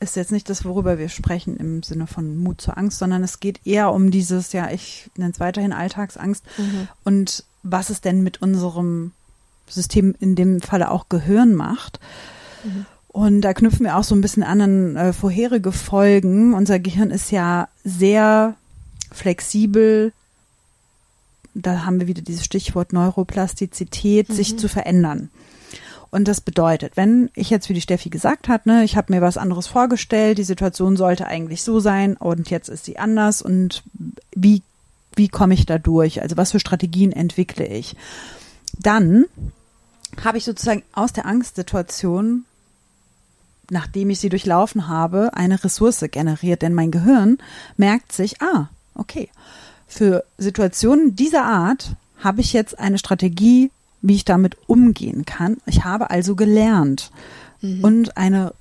ist 0.00 0.16
jetzt 0.16 0.32
nicht 0.32 0.48
das, 0.48 0.64
worüber 0.64 0.98
wir 0.98 1.10
sprechen 1.10 1.56
im 1.58 1.82
Sinne 1.82 2.06
von 2.06 2.36
Mut 2.36 2.60
zur 2.60 2.78
Angst, 2.78 2.98
sondern 2.98 3.22
es 3.22 3.38
geht 3.38 3.60
eher 3.66 3.92
um 3.92 4.10
dieses, 4.10 4.52
ja, 4.52 4.70
ich 4.70 5.10
nenne 5.16 5.32
es 5.32 5.40
weiterhin 5.40 5.72
Alltagsangst 5.72 6.42
mhm. 6.56 6.88
und 7.04 7.44
was 7.62 7.90
es 7.90 8.00
denn 8.00 8.22
mit 8.22 8.40
unserem 8.40 9.12
System 9.68 10.14
in 10.18 10.34
dem 10.34 10.60
Falle 10.60 10.90
auch 10.90 11.08
Gehirn 11.08 11.54
macht. 11.54 12.00
Mhm. 12.64 12.86
Und 13.08 13.40
da 13.42 13.52
knüpfen 13.52 13.84
wir 13.84 13.96
auch 13.96 14.04
so 14.04 14.14
ein 14.14 14.20
bisschen 14.20 14.42
an 14.42 14.60
an 14.60 14.96
äh, 14.96 15.12
vorherige 15.12 15.72
Folgen. 15.72 16.54
Unser 16.54 16.78
Gehirn 16.78 17.10
ist 17.10 17.30
ja 17.30 17.68
sehr 17.84 18.54
flexibel. 19.12 20.12
Da 21.54 21.84
haben 21.84 22.00
wir 22.00 22.06
wieder 22.06 22.22
dieses 22.22 22.44
Stichwort 22.44 22.92
Neuroplastizität, 22.92 24.28
mhm. 24.28 24.34
sich 24.34 24.56
zu 24.56 24.68
verändern. 24.68 25.30
Und 26.10 26.26
das 26.26 26.40
bedeutet, 26.40 26.96
wenn 26.96 27.30
ich 27.34 27.50
jetzt, 27.50 27.68
wie 27.68 27.74
die 27.74 27.80
Steffi 27.80 28.10
gesagt 28.10 28.48
hat, 28.48 28.66
ne, 28.66 28.82
ich 28.82 28.96
habe 28.96 29.12
mir 29.12 29.20
was 29.20 29.36
anderes 29.36 29.68
vorgestellt, 29.68 30.38
die 30.38 30.44
Situation 30.44 30.96
sollte 30.96 31.26
eigentlich 31.26 31.62
so 31.62 31.78
sein 31.78 32.16
und 32.16 32.50
jetzt 32.50 32.68
ist 32.68 32.84
sie 32.84 32.98
anders 32.98 33.42
und 33.42 33.84
wie, 34.34 34.62
wie 35.14 35.28
komme 35.28 35.54
ich 35.54 35.66
da 35.66 35.78
durch? 35.78 36.20
Also 36.20 36.36
was 36.36 36.50
für 36.50 36.58
Strategien 36.60 37.12
entwickle 37.12 37.66
ich? 37.66 37.94
Dann 38.78 39.26
habe 40.24 40.38
ich 40.38 40.44
sozusagen 40.44 40.82
aus 40.92 41.12
der 41.12 41.26
Angstsituation, 41.26 42.44
nachdem 43.70 44.10
ich 44.10 44.18
sie 44.18 44.30
durchlaufen 44.30 44.88
habe, 44.88 45.30
eine 45.34 45.62
Ressource 45.62 46.04
generiert, 46.10 46.62
denn 46.62 46.74
mein 46.74 46.90
Gehirn 46.90 47.38
merkt 47.76 48.10
sich, 48.10 48.42
ah, 48.42 48.68
okay, 48.94 49.28
für 49.86 50.24
Situationen 50.38 51.14
dieser 51.14 51.44
Art 51.44 51.94
habe 52.18 52.40
ich 52.40 52.52
jetzt 52.52 52.78
eine 52.78 52.98
Strategie 52.98 53.70
wie 54.02 54.14
ich 54.14 54.24
damit 54.24 54.56
umgehen 54.66 55.24
kann. 55.24 55.58
Ich 55.66 55.84
habe 55.84 56.10
also 56.10 56.34
gelernt 56.34 57.10
mhm. 57.60 57.84
und 57.84 58.16
eine 58.16 58.52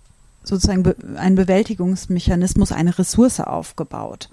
sozusagen 0.43 0.83
be 0.83 0.95
einen 1.15 1.35
Bewältigungsmechanismus, 1.35 2.71
eine 2.71 2.97
Ressource 2.97 3.39
aufgebaut. 3.39 4.29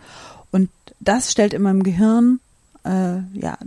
Und 0.51 0.71
das 1.01 1.31
stellt 1.31 1.53
in 1.53 1.63
meinem 1.63 1.83
Gehirn 1.83 2.41
äh, 2.85 3.19
ja 3.35 3.59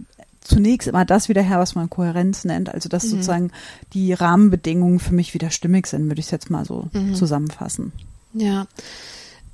zunächst 0.42 0.88
immer 0.88 1.06
das 1.06 1.30
wieder 1.30 1.42
her, 1.42 1.60
was 1.60 1.76
man 1.76 1.90
Kohärenz 1.90 2.44
nennt, 2.44 2.74
also 2.74 2.90
dass 2.90 3.06
mhm. 3.06 3.10
sozusagen 3.10 3.52
die 3.94 4.14
Rahmenbedingungen 4.14 5.00
für 5.00 5.14
mich 5.14 5.34
wieder 5.34 5.52
stimmig 5.52 5.88
sind, 5.88 6.06
würde 6.08 6.20
ich 6.20 6.26
es 6.26 6.32
jetzt 6.32 6.50
mal 6.50 6.66
so 6.66 6.90
mhm. 6.92 7.14
zusammenfassen. 7.14 7.92
Ja. 8.34 8.68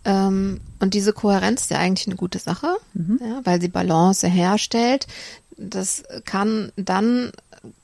Ähm, 0.06 0.62
und 0.80 0.94
diese 0.94 1.14
Kohärenz 1.14 1.64
ist 1.64 1.72
ja 1.72 1.80
eigentlich 1.80 2.08
eine 2.08 2.16
gute 2.16 2.40
Sache, 2.40 2.78
mhm. 2.94 3.20
ja, 3.22 3.42
weil 3.44 3.60
sie 3.60 3.68
Balance 3.68 4.28
herstellt. 4.28 5.08
Das 5.58 6.04
kann 6.26 6.72
dann 6.76 7.32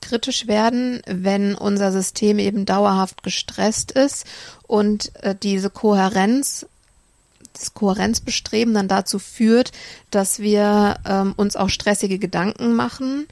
kritisch 0.00 0.46
werden, 0.46 1.02
wenn 1.06 1.54
unser 1.54 1.92
System 1.92 2.38
eben 2.38 2.64
dauerhaft 2.64 3.22
gestresst 3.22 3.92
ist 3.92 4.26
und 4.66 5.12
äh, 5.22 5.34
diese 5.34 5.70
Kohärenz 5.70 6.66
das 7.52 7.74
Kohärenzbestreben 7.74 8.74
dann 8.74 8.88
dazu 8.88 9.18
führt, 9.18 9.72
dass 10.10 10.38
wir 10.38 10.96
ähm, 11.06 11.34
uns 11.36 11.56
auch 11.56 11.68
stressige 11.68 12.18
Gedanken 12.18 12.74
machen, 12.74 13.26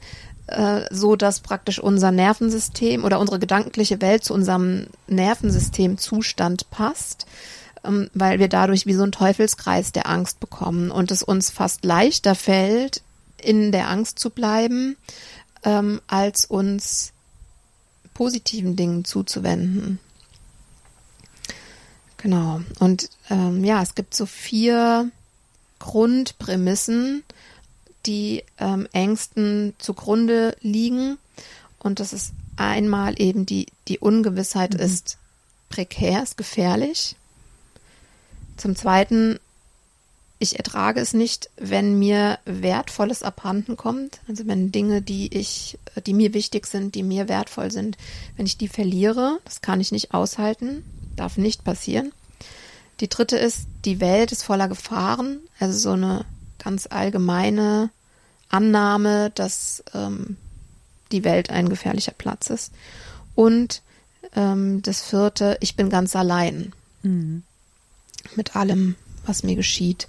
äh, 0.47 0.81
so 0.91 1.15
dass 1.15 1.39
praktisch 1.39 1.79
unser 1.79 2.11
Nervensystem 2.11 3.03
oder 3.03 3.19
unsere 3.19 3.39
gedankliche 3.39 4.01
Welt 4.01 4.23
zu 4.23 4.33
unserem 4.33 4.87
Nervensystemzustand 5.07 6.69
passt, 6.69 7.25
ähm, 7.83 8.09
weil 8.13 8.39
wir 8.39 8.47
dadurch 8.47 8.85
wie 8.85 8.93
so 8.93 9.03
ein 9.03 9.11
Teufelskreis 9.11 9.91
der 9.91 10.07
Angst 10.07 10.39
bekommen 10.39 10.91
und 10.91 11.11
es 11.11 11.23
uns 11.23 11.49
fast 11.49 11.83
leichter 11.85 12.35
fällt, 12.35 13.01
in 13.41 13.71
der 13.71 13.89
Angst 13.89 14.19
zu 14.19 14.29
bleiben, 14.29 14.97
ähm, 15.63 16.01
als 16.07 16.45
uns 16.45 17.13
positiven 18.13 18.75
Dingen 18.75 19.05
zuzuwenden. 19.05 19.99
Genau. 22.17 22.61
Und 22.79 23.09
ähm, 23.29 23.63
ja, 23.63 23.81
es 23.81 23.95
gibt 23.95 24.13
so 24.13 24.25
vier 24.25 25.09
Grundprämissen, 25.79 27.23
die 28.05 28.43
ähm, 28.59 28.87
Ängsten 28.93 29.73
zugrunde 29.79 30.55
liegen. 30.61 31.17
Und 31.79 31.99
das 31.99 32.13
ist 32.13 32.33
einmal 32.57 33.19
eben 33.19 33.45
die, 33.45 33.67
die 33.87 33.99
Ungewissheit 33.99 34.75
mhm. 34.75 34.81
ist 34.81 35.17
prekär, 35.69 36.21
ist 36.21 36.37
gefährlich. 36.37 37.15
Zum 38.57 38.75
Zweiten 38.75 39.39
ich 40.41 40.57
ertrage 40.57 40.99
es 40.99 41.13
nicht, 41.13 41.51
wenn 41.55 41.99
mir 41.99 42.39
Wertvolles 42.45 43.21
abhanden 43.21 43.77
kommt. 43.77 44.21
Also 44.27 44.47
wenn 44.47 44.71
Dinge, 44.71 45.03
die 45.03 45.37
ich, 45.37 45.77
die 46.07 46.15
mir 46.15 46.33
wichtig 46.33 46.65
sind, 46.65 46.95
die 46.95 47.03
mir 47.03 47.29
wertvoll 47.29 47.71
sind, 47.71 47.95
wenn 48.37 48.47
ich 48.47 48.57
die 48.57 48.67
verliere, 48.67 49.37
das 49.45 49.61
kann 49.61 49.79
ich 49.79 49.91
nicht 49.91 50.15
aushalten, 50.15 50.83
darf 51.15 51.37
nicht 51.37 51.63
passieren. 51.63 52.11
Die 53.01 53.07
dritte 53.07 53.37
ist, 53.37 53.67
die 53.85 53.99
Welt 53.99 54.31
ist 54.31 54.41
voller 54.41 54.67
Gefahren, 54.67 55.41
also 55.59 55.77
so 55.77 55.91
eine 55.91 56.25
ganz 56.57 56.87
allgemeine 56.89 57.91
Annahme, 58.49 59.29
dass 59.35 59.83
ähm, 59.93 60.37
die 61.11 61.23
Welt 61.23 61.51
ein 61.51 61.69
gefährlicher 61.69 62.13
Platz 62.13 62.49
ist. 62.49 62.71
Und 63.35 63.83
ähm, 64.35 64.81
das 64.81 65.03
vierte, 65.03 65.57
ich 65.59 65.75
bin 65.75 65.91
ganz 65.91 66.15
allein 66.15 66.73
mhm. 67.03 67.43
mit 68.35 68.55
allem, 68.55 68.95
was 69.27 69.43
mir 69.43 69.55
geschieht. 69.55 70.07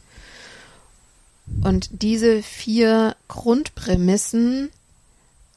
Und 1.62 1.90
diese 2.02 2.42
vier 2.42 3.16
Grundprämissen 3.28 4.70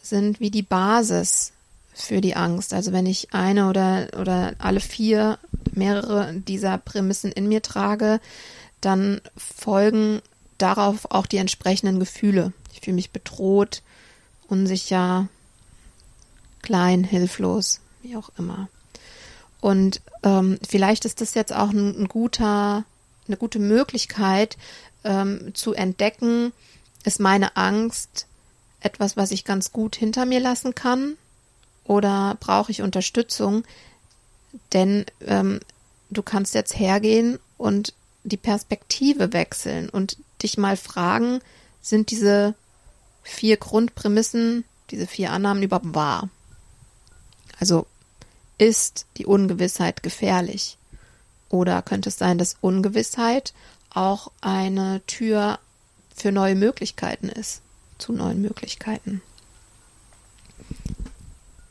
sind 0.01 0.39
wie 0.39 0.51
die 0.51 0.61
Basis 0.61 1.51
für 1.93 2.21
die 2.21 2.35
Angst. 2.35 2.73
Also 2.73 2.91
wenn 2.91 3.05
ich 3.05 3.33
eine 3.33 3.69
oder, 3.69 4.07
oder 4.19 4.53
alle 4.59 4.79
vier, 4.79 5.39
mehrere 5.71 6.33
dieser 6.33 6.77
Prämissen 6.77 7.31
in 7.31 7.47
mir 7.47 7.61
trage, 7.61 8.19
dann 8.81 9.21
folgen 9.37 10.21
darauf 10.57 11.09
auch 11.11 11.25
die 11.25 11.37
entsprechenden 11.37 11.99
Gefühle. 11.99 12.53
Ich 12.73 12.81
fühle 12.81 12.95
mich 12.95 13.11
bedroht, 13.11 13.81
unsicher, 14.47 15.27
klein, 16.61 17.03
hilflos, 17.03 17.79
wie 18.03 18.17
auch 18.17 18.29
immer. 18.37 18.69
Und 19.61 20.01
ähm, 20.23 20.59
vielleicht 20.67 21.05
ist 21.05 21.21
das 21.21 21.33
jetzt 21.33 21.53
auch 21.53 21.69
ein, 21.69 22.03
ein 22.03 22.07
guter, 22.07 22.83
eine 23.27 23.37
gute 23.37 23.59
Möglichkeit, 23.59 24.57
ähm, 25.05 25.53
zu 25.53 25.73
entdecken, 25.73 26.51
ist 27.05 27.21
meine 27.21 27.55
Angst 27.55 28.27
etwas, 28.81 29.15
was 29.15 29.31
ich 29.31 29.45
ganz 29.45 29.71
gut 29.71 29.95
hinter 29.95 30.25
mir 30.25 30.39
lassen 30.39 30.75
kann 30.75 31.15
oder 31.85 32.35
brauche 32.39 32.71
ich 32.71 32.81
Unterstützung? 32.81 33.63
Denn 34.73 35.05
ähm, 35.21 35.59
du 36.09 36.21
kannst 36.23 36.53
jetzt 36.55 36.77
hergehen 36.77 37.39
und 37.57 37.93
die 38.23 38.37
Perspektive 38.37 39.33
wechseln 39.33 39.89
und 39.89 40.17
dich 40.41 40.57
mal 40.57 40.77
fragen, 40.77 41.39
sind 41.81 42.11
diese 42.11 42.55
vier 43.23 43.57
Grundprämissen, 43.57 44.65
diese 44.91 45.07
vier 45.07 45.31
Annahmen 45.31 45.63
überhaupt 45.63 45.93
wahr? 45.93 46.29
Also 47.59 47.85
ist 48.57 49.05
die 49.17 49.25
Ungewissheit 49.25 50.03
gefährlich? 50.03 50.77
Oder 51.49 51.81
könnte 51.81 52.09
es 52.09 52.17
sein, 52.17 52.37
dass 52.37 52.57
Ungewissheit 52.61 53.53
auch 53.95 54.31
eine 54.41 55.01
Tür 55.07 55.59
für 56.15 56.31
neue 56.31 56.55
Möglichkeiten 56.55 57.29
ist, 57.29 57.61
zu 57.97 58.13
neuen 58.13 58.41
Möglichkeiten. 58.41 59.21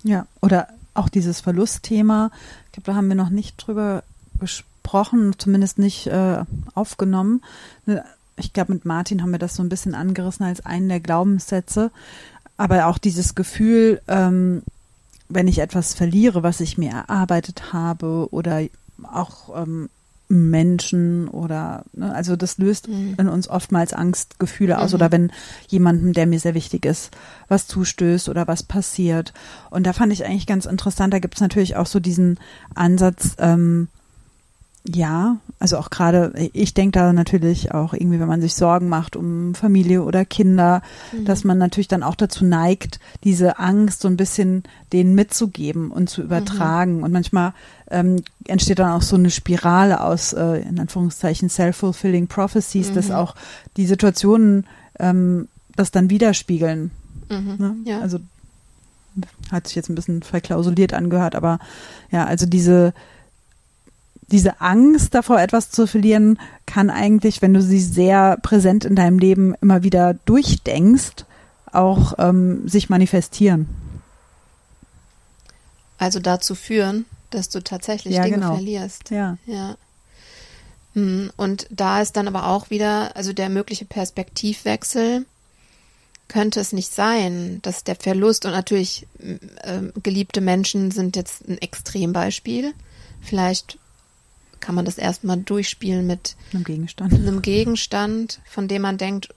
Ja, 0.02 0.26
oder 0.40 0.68
auch 0.94 1.08
dieses 1.08 1.40
Verlustthema. 1.40 2.30
Ich 2.66 2.72
glaube, 2.72 2.86
da 2.86 2.94
haben 2.94 3.08
wir 3.08 3.16
noch 3.16 3.30
nicht 3.30 3.56
drüber 3.56 4.04
gesprochen, 4.38 5.34
zumindest 5.38 5.78
nicht 5.78 6.06
äh, 6.06 6.44
aufgenommen. 6.74 7.42
Ne, 7.86 8.04
ich 8.36 8.52
glaube, 8.52 8.74
mit 8.74 8.84
Martin 8.84 9.22
haben 9.22 9.30
wir 9.30 9.38
das 9.38 9.54
so 9.54 9.62
ein 9.62 9.68
bisschen 9.68 9.94
angerissen 9.94 10.44
als 10.44 10.64
einen 10.64 10.88
der 10.88 11.00
Glaubenssätze. 11.00 11.90
Aber 12.56 12.86
auch 12.86 12.98
dieses 12.98 13.34
Gefühl, 13.34 14.00
ähm, 14.08 14.62
wenn 15.28 15.48
ich 15.48 15.58
etwas 15.58 15.94
verliere, 15.94 16.42
was 16.42 16.60
ich 16.60 16.78
mir 16.78 16.90
erarbeitet 16.90 17.72
habe 17.72 18.28
oder 18.30 18.62
auch 19.02 19.62
ähm, 19.62 19.88
Menschen 20.28 21.28
oder 21.28 21.84
ne, 21.92 22.14
also 22.14 22.36
das 22.36 22.58
löst 22.58 22.88
mhm. 22.88 23.14
in 23.18 23.28
uns 23.28 23.48
oftmals 23.48 23.92
Angstgefühle 23.92 24.78
aus 24.78 24.92
mhm. 24.92 24.96
oder 24.96 25.12
wenn 25.12 25.32
jemandem, 25.68 26.12
der 26.12 26.26
mir 26.26 26.40
sehr 26.40 26.54
wichtig 26.54 26.86
ist, 26.86 27.10
was 27.48 27.66
zustößt 27.66 28.28
oder 28.28 28.48
was 28.48 28.62
passiert. 28.62 29.32
Und 29.70 29.86
da 29.86 29.92
fand 29.92 30.12
ich 30.12 30.24
eigentlich 30.24 30.46
ganz 30.46 30.66
interessant, 30.66 31.12
da 31.12 31.18
gibt 31.18 31.34
es 31.34 31.40
natürlich 31.40 31.76
auch 31.76 31.86
so 31.86 32.00
diesen 32.00 32.38
Ansatz, 32.74 33.36
ähm, 33.38 33.88
ja, 34.86 35.38
also 35.58 35.78
auch 35.78 35.88
gerade, 35.88 36.34
ich 36.52 36.74
denke 36.74 36.98
da 36.98 37.12
natürlich 37.14 37.72
auch 37.72 37.94
irgendwie, 37.94 38.20
wenn 38.20 38.28
man 38.28 38.42
sich 38.42 38.54
Sorgen 38.54 38.90
macht 38.90 39.16
um 39.16 39.54
Familie 39.54 40.02
oder 40.02 40.26
Kinder, 40.26 40.82
mhm. 41.12 41.24
dass 41.24 41.42
man 41.42 41.56
natürlich 41.56 41.88
dann 41.88 42.02
auch 42.02 42.16
dazu 42.16 42.44
neigt, 42.44 43.00
diese 43.24 43.58
Angst 43.58 44.02
so 44.02 44.08
ein 44.08 44.18
bisschen 44.18 44.62
denen 44.92 45.14
mitzugeben 45.14 45.90
und 45.90 46.10
zu 46.10 46.22
übertragen. 46.22 46.98
Mhm. 46.98 47.02
Und 47.02 47.12
manchmal 47.12 47.54
ähm, 47.90 48.22
entsteht 48.46 48.78
dann 48.78 48.92
auch 48.92 49.00
so 49.00 49.16
eine 49.16 49.30
Spirale 49.30 50.02
aus, 50.02 50.34
äh, 50.34 50.60
in 50.68 50.78
Anführungszeichen, 50.78 51.48
self-fulfilling 51.48 52.26
prophecies, 52.26 52.90
mhm. 52.90 52.94
dass 52.94 53.10
auch 53.10 53.36
die 53.78 53.86
Situationen 53.86 54.66
ähm, 54.98 55.48
das 55.76 55.92
dann 55.92 56.10
widerspiegeln. 56.10 56.90
Mhm. 57.30 57.56
Ne? 57.58 57.76
Ja. 57.84 58.00
Also 58.00 58.18
hat 59.50 59.66
sich 59.66 59.76
jetzt 59.76 59.88
ein 59.88 59.94
bisschen 59.94 60.22
verklausuliert 60.22 60.92
angehört, 60.92 61.36
aber 61.36 61.58
ja, 62.10 62.26
also 62.26 62.44
diese 62.44 62.92
diese 64.30 64.60
Angst 64.60 65.14
davor, 65.14 65.40
etwas 65.40 65.70
zu 65.70 65.86
verlieren, 65.86 66.38
kann 66.66 66.90
eigentlich, 66.90 67.42
wenn 67.42 67.54
du 67.54 67.62
sie 67.62 67.80
sehr 67.80 68.38
präsent 68.42 68.84
in 68.84 68.96
deinem 68.96 69.18
Leben 69.18 69.54
immer 69.60 69.82
wieder 69.82 70.14
durchdenkst, 70.24 71.26
auch 71.72 72.14
ähm, 72.18 72.68
sich 72.68 72.88
manifestieren. 72.88 73.68
Also 75.98 76.20
dazu 76.20 76.54
führen, 76.54 77.06
dass 77.30 77.48
du 77.48 77.62
tatsächlich 77.62 78.14
ja, 78.14 78.22
Dinge 78.22 78.36
genau. 78.36 78.54
verlierst. 78.54 79.10
Ja. 79.10 79.36
ja. 79.46 79.76
Hm, 80.94 81.30
und 81.36 81.66
da 81.70 82.00
ist 82.00 82.16
dann 82.16 82.28
aber 82.28 82.46
auch 82.48 82.70
wieder, 82.70 83.16
also 83.16 83.32
der 83.32 83.48
mögliche 83.48 83.84
Perspektivwechsel, 83.84 85.26
könnte 86.28 86.60
es 86.60 86.72
nicht 86.72 86.92
sein, 86.92 87.60
dass 87.62 87.84
der 87.84 87.96
Verlust 87.96 88.46
und 88.46 88.52
natürlich 88.52 89.06
äh, 89.18 89.80
geliebte 90.02 90.40
Menschen 90.40 90.90
sind 90.90 91.16
jetzt 91.16 91.46
ein 91.46 91.58
Extrembeispiel. 91.58 92.72
Vielleicht 93.20 93.78
kann 94.64 94.74
man 94.74 94.86
das 94.86 94.96
erstmal 94.96 95.36
durchspielen 95.36 96.06
mit 96.06 96.36
einem 96.54 96.64
Gegenstand. 96.64 97.12
einem 97.12 97.42
Gegenstand, 97.42 98.40
von 98.46 98.66
dem 98.66 98.80
man 98.80 98.96
denkt, 98.96 99.28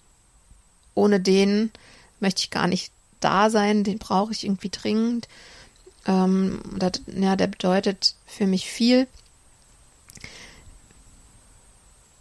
ohne 0.96 1.20
den 1.20 1.70
möchte 2.22 2.40
ich 2.40 2.50
gar 2.50 2.68
nicht 2.68 2.94
da 3.20 3.50
sein, 3.50 3.84
den 3.84 3.98
brauche 3.98 4.32
ich 4.32 4.46
irgendwie 4.46 4.70
dringend. 4.70 5.28
Ähm, 6.06 6.62
das, 6.78 7.02
ja, 7.08 7.36
der 7.36 7.48
bedeutet 7.48 8.16
für 8.26 8.48
mich 8.48 8.70
viel. 8.70 9.06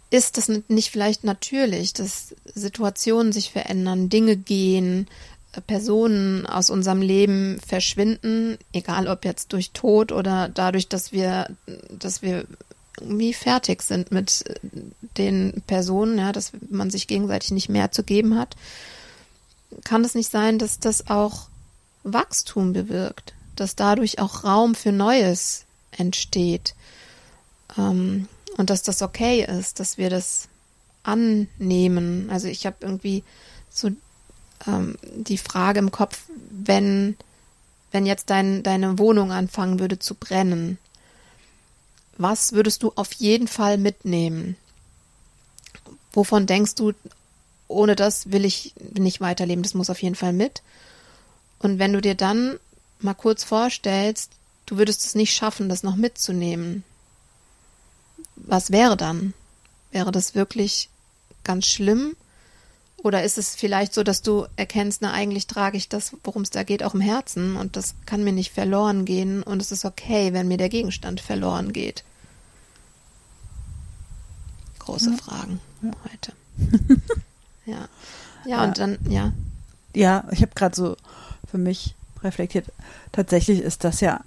Ist 0.09 0.37
das 0.37 0.51
nicht 0.67 0.91
vielleicht 0.91 1.23
natürlich, 1.23 1.93
dass 1.93 2.35
Situationen 2.55 3.31
sich 3.31 3.51
verändern, 3.51 4.09
Dinge 4.09 4.35
gehen, 4.35 5.07
Personen 5.65 6.45
aus 6.45 6.69
unserem 6.69 7.01
Leben 7.01 7.57
verschwinden, 7.65 8.57
egal 8.73 9.07
ob 9.07 9.23
jetzt 9.23 9.53
durch 9.53 9.71
Tod 9.71 10.11
oder 10.11 10.49
dadurch, 10.49 10.89
dass 10.89 11.13
wir, 11.13 11.55
dass 11.89 12.21
wir 12.21 12.45
irgendwie 12.99 13.33
fertig 13.33 13.81
sind 13.81 14.11
mit 14.11 14.45
äh, 14.47 14.55
den 15.17 15.61
Personen, 15.67 16.17
ja, 16.17 16.31
dass 16.31 16.51
man 16.69 16.89
sich 16.89 17.07
gegenseitig 17.07 17.51
nicht 17.51 17.69
mehr 17.69 17.91
zu 17.91 18.03
geben 18.03 18.37
hat, 18.37 18.55
kann 19.83 20.03
es 20.03 20.15
nicht 20.15 20.31
sein, 20.31 20.59
dass 20.59 20.79
das 20.79 21.07
auch 21.07 21.49
Wachstum 22.03 22.73
bewirkt, 22.73 23.33
dass 23.55 23.75
dadurch 23.75 24.19
auch 24.19 24.43
Raum 24.43 24.75
für 24.75 24.91
Neues 24.91 25.65
entsteht 25.91 26.75
ähm, 27.77 28.27
und 28.57 28.69
dass 28.69 28.83
das 28.83 29.01
okay 29.01 29.43
ist, 29.43 29.79
dass 29.79 29.97
wir 29.97 30.09
das 30.09 30.47
annehmen. 31.03 32.29
Also 32.29 32.47
ich 32.47 32.65
habe 32.65 32.77
irgendwie 32.81 33.23
so 33.69 33.89
ähm, 34.65 34.97
die 35.15 35.37
Frage 35.37 35.79
im 35.79 35.91
Kopf, 35.91 36.21
wenn 36.49 37.17
wenn 37.91 38.05
jetzt 38.05 38.29
dein, 38.29 38.63
deine 38.63 38.99
Wohnung 38.99 39.31
anfangen 39.31 39.79
würde 39.79 39.97
zu 39.99 40.15
brennen, 40.15 40.77
was 42.17 42.53
würdest 42.53 42.83
du 42.83 42.91
auf 42.95 43.13
jeden 43.13 43.47
Fall 43.47 43.77
mitnehmen? 43.77 44.57
Wovon 46.13 46.47
denkst 46.47 46.75
du, 46.75 46.93
ohne 47.67 47.95
das 47.95 48.31
will 48.31 48.45
ich 48.45 48.73
nicht 48.93 49.21
weiterleben, 49.21 49.63
das 49.63 49.73
muss 49.73 49.89
auf 49.89 50.01
jeden 50.01 50.15
Fall 50.15 50.33
mit? 50.33 50.61
Und 51.59 51.79
wenn 51.79 51.93
du 51.93 52.01
dir 52.01 52.15
dann 52.15 52.59
mal 52.99 53.13
kurz 53.13 53.43
vorstellst, 53.43 54.31
du 54.65 54.77
würdest 54.77 55.05
es 55.05 55.15
nicht 55.15 55.33
schaffen, 55.33 55.69
das 55.69 55.83
noch 55.83 55.95
mitzunehmen, 55.95 56.83
was 58.35 58.71
wäre 58.71 58.97
dann? 58.97 59.33
Wäre 59.91 60.11
das 60.11 60.35
wirklich 60.35 60.89
ganz 61.43 61.65
schlimm? 61.65 62.15
Oder 63.03 63.23
ist 63.23 63.37
es 63.37 63.55
vielleicht 63.55 63.93
so, 63.93 64.03
dass 64.03 64.21
du 64.21 64.47
erkennst, 64.55 65.01
na 65.01 65.11
eigentlich 65.11 65.47
trage 65.47 65.77
ich 65.77 65.87
das, 65.87 66.13
worum 66.23 66.41
es 66.41 66.49
da 66.49 66.63
geht, 66.63 66.83
auch 66.83 66.95
im 66.95 67.01
Herzen 67.01 67.55
und 67.55 67.75
das 67.75 67.93
kann 68.05 68.23
mir 68.23 68.33
nicht 68.33 68.51
verloren 68.51 69.05
gehen 69.05 69.43
und 69.43 69.61
es 69.61 69.71
ist 69.71 69.85
okay, 69.85 70.33
wenn 70.33 70.47
mir 70.47 70.57
der 70.57 70.69
Gegenstand 70.69 71.21
verloren 71.21 71.73
geht? 71.73 72.03
Große 74.79 75.11
ja. 75.11 75.17
Fragen 75.17 75.59
ja. 75.81 75.91
heute. 76.11 76.33
ja. 77.65 77.87
Ja, 78.45 78.63
und 78.63 78.77
dann, 78.79 78.97
ja. 79.09 79.33
Ja, 79.93 80.23
ich 80.31 80.41
habe 80.41 80.53
gerade 80.55 80.75
so 80.75 80.97
für 81.49 81.57
mich 81.57 81.95
reflektiert. 82.23 82.71
Tatsächlich 83.11 83.59
ist 83.59 83.83
das 83.83 83.99
ja 84.01 84.21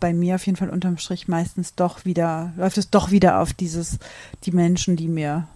bei 0.00 0.12
mir 0.12 0.36
auf 0.36 0.46
jeden 0.46 0.56
Fall 0.56 0.70
unterm 0.70 0.98
Strich 0.98 1.28
meistens 1.28 1.74
doch 1.74 2.04
wieder, 2.04 2.52
läuft 2.56 2.78
es 2.78 2.90
doch 2.90 3.10
wieder 3.10 3.40
auf 3.40 3.52
dieses, 3.52 3.98
die 4.44 4.52
Menschen, 4.52 4.96
die 4.96 5.08
mir 5.08 5.48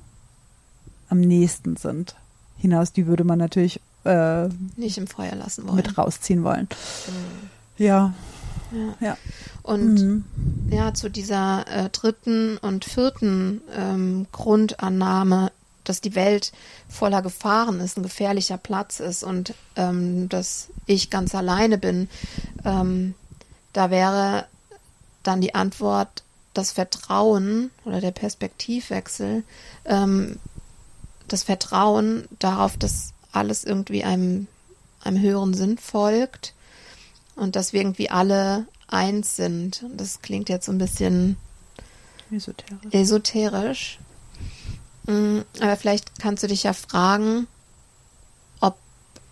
am 1.08 1.20
nächsten 1.20 1.76
sind, 1.76 2.16
hinaus, 2.60 2.92
die 2.92 3.06
würde 3.06 3.24
man 3.24 3.38
natürlich 3.38 3.80
äh, 4.04 4.48
nicht 4.76 4.98
im 4.98 5.06
Feuer 5.06 5.34
lassen 5.34 5.66
wollen. 5.66 5.76
Mit 5.76 5.96
rausziehen 5.96 6.44
wollen. 6.44 6.68
Mhm. 7.06 7.84
Ja. 7.84 8.14
ja. 8.72 8.94
Ja. 9.00 9.16
Und 9.62 9.94
mhm. 9.94 10.24
ja, 10.70 10.94
zu 10.94 11.08
dieser 11.08 11.66
äh, 11.68 11.88
dritten 11.90 12.56
und 12.58 12.84
vierten 12.84 13.60
ähm, 13.76 14.26
Grundannahme, 14.32 15.52
dass 15.84 16.00
die 16.00 16.14
Welt 16.14 16.52
voller 16.88 17.22
Gefahren 17.22 17.80
ist, 17.80 17.96
ein 17.96 18.02
gefährlicher 18.02 18.58
Platz 18.58 19.00
ist 19.00 19.22
und 19.22 19.54
ähm, 19.76 20.28
dass 20.28 20.68
ich 20.86 21.10
ganz 21.10 21.34
alleine 21.34 21.78
bin, 21.78 22.08
ähm, 22.64 23.14
da 23.72 23.90
wäre 23.90 24.46
dann 25.22 25.40
die 25.40 25.54
Antwort 25.54 26.22
das 26.54 26.72
Vertrauen 26.72 27.70
oder 27.84 28.00
der 28.00 28.10
Perspektivwechsel, 28.10 29.44
ähm, 29.84 30.38
das 31.32 31.42
Vertrauen 31.42 32.28
darauf, 32.38 32.76
dass 32.76 33.12
alles 33.32 33.64
irgendwie 33.64 34.04
einem, 34.04 34.46
einem 35.02 35.20
höheren 35.20 35.54
Sinn 35.54 35.78
folgt 35.78 36.54
und 37.36 37.56
dass 37.56 37.72
wir 37.72 37.80
irgendwie 37.80 38.10
alle 38.10 38.66
eins 38.88 39.36
sind. 39.36 39.82
Und 39.82 40.00
das 40.00 40.22
klingt 40.22 40.48
jetzt 40.48 40.66
so 40.66 40.72
ein 40.72 40.78
bisschen 40.78 41.36
esoterisch. 42.30 42.92
esoterisch. 42.92 43.98
Mm, 45.06 45.40
aber 45.60 45.76
vielleicht 45.76 46.18
kannst 46.18 46.42
du 46.42 46.48
dich 46.48 46.64
ja 46.64 46.72
fragen, 46.72 47.46
ob 48.60 48.76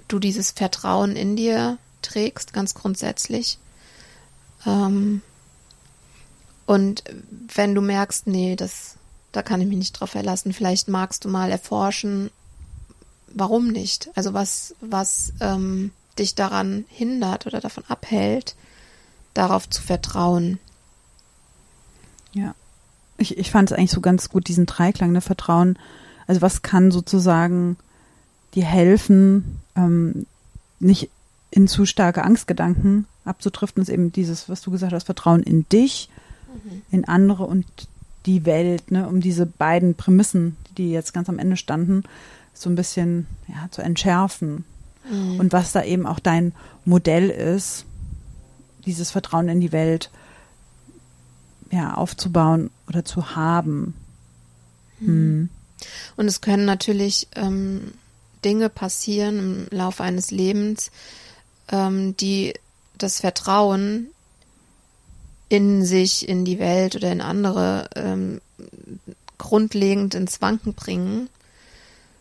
du 0.09 0.19
dieses 0.19 0.53
Vertrauen 0.53 1.17
in 1.17 1.37
dir 1.37 1.79
trägst, 2.03 2.53
ganz 2.53 2.75
grundsätzlich. 2.75 3.59
Ähm, 4.67 5.23
und 6.67 7.03
wenn 7.55 7.75
du 7.75 7.81
merkst, 7.81 8.27
nee, 8.27 8.55
das, 8.55 8.97
da 9.33 9.43
kann 9.43 9.61
ich 9.61 9.69
mich 9.69 9.79
nicht 9.79 9.93
drauf 9.93 10.11
verlassen, 10.11 10.53
vielleicht 10.53 10.89
magst 10.89 11.25
du 11.25 11.29
mal 11.29 11.51
erforschen, 11.51 12.31
warum 13.35 13.69
nicht? 13.69 14.11
Also 14.15 14.35
was, 14.35 14.75
was 14.81 15.33
ähm, 15.41 15.91
dich 16.19 16.35
daran 16.35 16.85
hindert 16.89 17.47
oder 17.47 17.61
davon 17.61 17.85
abhält, 17.89 18.57
darauf 19.35 19.69
zu 19.69 19.83
vertrauen. 19.83 20.59
Ja. 22.33 22.55
Ich, 23.19 23.37
ich 23.37 23.51
fand 23.51 23.71
es 23.71 23.77
eigentlich 23.77 23.91
so 23.91 24.01
ganz 24.01 24.29
gut, 24.29 24.49
diesen 24.49 24.67
Dreiklang, 24.67 25.13
ne, 25.13 25.21
Vertrauen. 25.21 25.79
Also 26.27 26.41
was 26.41 26.63
kann 26.63 26.91
sozusagen 26.91 27.77
dir 28.55 28.65
helfen, 28.65 29.61
ähm, 29.77 30.27
nicht 30.79 31.11
in 31.51 31.69
zu 31.69 31.87
starke 31.87 32.25
Angstgedanken 32.25 33.07
abzudriften, 33.25 33.83
ist 33.83 33.89
eben 33.89 34.13
dieses, 34.13 34.49
was 34.49 34.61
du 34.63 34.71
gesagt 34.71 34.93
hast, 34.93 35.05
Vertrauen 35.05 35.43
in 35.43 35.69
dich, 35.69 36.09
mhm. 36.65 36.83
in 36.91 37.05
andere 37.07 37.45
und 37.45 37.67
die 38.27 38.45
Welt, 38.45 38.91
ne, 38.91 39.09
um 39.09 39.21
diese 39.21 39.47
beiden 39.47 39.95
Prämissen, 39.95 40.57
die 40.77 40.91
jetzt 40.91 41.15
ganz 41.15 41.29
am 41.29 41.39
Ende 41.39 41.57
standen, 41.57 42.05
so 42.53 42.69
ein 42.69 42.77
bisschen 42.77 43.27
ja, 43.47 43.69
zu 43.71 43.83
entschärfen. 43.83 44.65
Mhm. 45.11 45.41
Und 45.41 45.53
was 45.53 45.73
da 45.73 45.83
eben 45.83 46.07
auch 46.07 46.19
dein 46.19 46.53
Modell 46.85 47.31
ist, 47.31 47.85
dieses 48.85 49.11
Vertrauen 49.11 49.49
in 49.49 49.61
die 49.61 49.73
Welt 49.73 50.11
ja, 51.71 51.95
aufzubauen 51.95 52.71
oder 52.89 53.05
zu 53.05 53.37
haben. 53.37 53.95
Hm. 55.01 55.51
Und 56.17 56.27
es 56.27 56.41
können 56.41 56.65
natürlich 56.65 57.29
ähm, 57.37 57.93
Dinge 58.45 58.69
passieren 58.69 59.39
im 59.71 59.77
Laufe 59.77 60.03
eines 60.03 60.31
Lebens, 60.31 60.91
ähm, 61.71 62.17
die 62.17 62.55
das 62.97 63.21
Vertrauen 63.21 64.09
in 65.49 65.85
sich, 65.85 66.29
in 66.29 66.45
die 66.45 66.59
Welt 66.59 66.97
oder 66.97 67.11
in 67.11 67.21
andere 67.21 67.89
ähm, 67.97 68.41
grundlegend 69.39 70.15
ins 70.15 70.41
Wanken 70.43 70.75
bringen. 70.75 71.29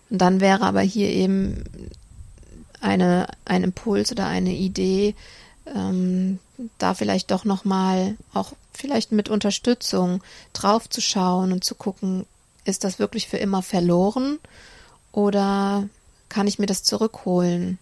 Und 0.10 0.20
dann 0.20 0.40
wäre 0.40 0.63
aber 0.63 0.82
hier 0.82 1.10
eben 1.10 1.63
eine, 2.80 3.28
ein 3.46 3.63
Impuls 3.63 4.12
oder 4.12 4.28
eine 4.28 4.54
Idee, 4.54 5.16
ähm, 5.76 6.40
da 6.78 6.94
vielleicht 6.94 7.32
doch 7.32 7.44
nochmal 7.44 8.16
auch 8.34 8.54
vielleicht 8.74 9.12
mit 9.12 9.30
Unterstützung 9.30 10.24
draufzuschauen 10.54 11.52
und 11.52 11.63
zu 11.63 11.76
gucken, 11.76 12.26
ist 12.63 12.84
das 12.84 13.00
wirklich 13.00 13.28
für 13.28 13.38
immer 13.38 13.62
verloren 13.62 14.40
oder 15.12 15.88
kann 16.30 16.48
ich 16.48 16.60
mir 16.60 16.66
das 16.66 16.84
zurückholen? 16.84 17.80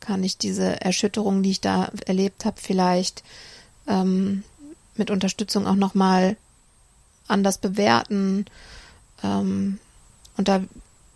Kann 0.00 0.24
ich 0.24 0.38
diese 0.38 0.80
Erschütterung, 0.80 1.42
die 1.42 1.52
ich 1.52 1.60
da 1.60 1.90
erlebt 2.06 2.44
habe, 2.44 2.60
vielleicht 2.60 3.22
ähm, 3.86 4.42
mit 4.96 5.10
Unterstützung 5.10 5.66
auch 5.66 5.74
nochmal 5.74 6.36
anders 7.26 7.58
bewerten 7.58 8.46
ähm, 9.22 9.78
und 10.36 10.48
da 10.48 10.62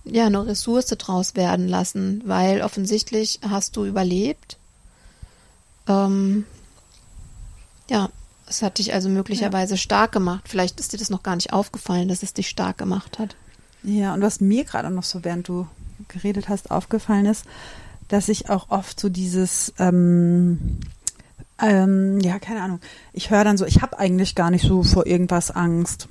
ja 0.04 0.26
eine 0.26 0.46
Ressource 0.46 0.86
draus 0.86 1.36
werden 1.36 1.68
lassen, 1.68 2.22
weil 2.24 2.62
offensichtlich 2.62 3.40
hast 3.48 3.76
du 3.76 3.84
überlebt. 3.84 4.56
Ähm, 5.86 6.44
ja, 7.90 8.08
es 8.46 8.62
hat 8.62 8.78
dich 8.78 8.94
also 8.94 9.08
möglicherweise 9.08 9.74
ja. 9.74 9.78
stark 9.78 10.12
gemacht. 10.12 10.44
Vielleicht 10.46 10.80
ist 10.80 10.92
dir 10.92 10.98
das 10.98 11.10
noch 11.10 11.22
gar 11.22 11.36
nicht 11.36 11.52
aufgefallen, 11.52 12.08
dass 12.08 12.22
es 12.22 12.32
dich 12.32 12.48
stark 12.48 12.78
gemacht 12.78 13.18
hat. 13.18 13.36
Ja, 13.82 14.14
und 14.14 14.22
was 14.22 14.40
mir 14.40 14.64
gerade 14.64 14.90
noch 14.90 15.04
so, 15.04 15.24
während 15.24 15.48
du 15.48 15.66
geredet 16.08 16.48
hast, 16.48 16.70
aufgefallen 16.70 17.26
ist, 17.26 17.44
dass 18.08 18.28
ich 18.28 18.48
auch 18.48 18.70
oft 18.70 18.98
so 18.98 19.08
dieses, 19.08 19.74
ähm, 19.78 20.80
ähm, 21.60 22.20
ja, 22.20 22.38
keine 22.38 22.62
Ahnung, 22.62 22.80
ich 23.12 23.30
höre 23.30 23.44
dann 23.44 23.58
so, 23.58 23.66
ich 23.66 23.82
habe 23.82 23.98
eigentlich 23.98 24.34
gar 24.34 24.50
nicht 24.50 24.66
so 24.66 24.82
vor 24.82 25.06
irgendwas 25.06 25.50
Angst. 25.50 26.08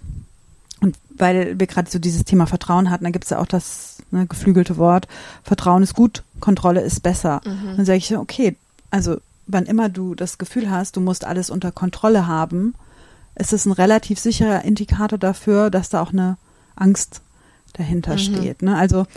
Und 0.79 0.95
weil 1.09 1.59
wir 1.59 1.67
gerade 1.67 1.89
so 1.89 1.99
dieses 1.99 2.23
Thema 2.25 2.45
Vertrauen 2.45 2.89
hatten, 2.89 3.05
da 3.05 3.09
gibt 3.09 3.23
es 3.23 3.31
ja 3.31 3.39
auch 3.39 3.47
das 3.47 3.97
ne, 4.11 4.27
geflügelte 4.27 4.77
Wort, 4.77 5.07
Vertrauen 5.43 5.83
ist 5.83 5.95
gut, 5.95 6.23
Kontrolle 6.39 6.81
ist 6.81 7.01
besser. 7.01 7.41
Mhm. 7.45 7.77
Dann 7.77 7.85
sage 7.85 7.97
ich, 7.97 8.15
okay, 8.15 8.55
also 8.91 9.17
wann 9.47 9.65
immer 9.65 9.89
du 9.89 10.13
das 10.13 10.37
Gefühl 10.37 10.69
hast, 10.69 10.95
du 10.95 11.01
musst 11.01 11.25
alles 11.25 11.49
unter 11.49 11.71
Kontrolle 11.71 12.27
haben, 12.27 12.75
ist 13.35 13.53
es 13.53 13.65
ein 13.65 13.71
relativ 13.71 14.19
sicherer 14.19 14.65
Indikator 14.65 15.17
dafür, 15.17 15.69
dass 15.69 15.89
da 15.89 16.01
auch 16.01 16.11
eine 16.11 16.37
Angst 16.75 17.21
dahinter 17.73 18.13
mhm. 18.13 18.19
steht. 18.19 18.61
Ne? 18.61 18.75
Also 18.77 19.07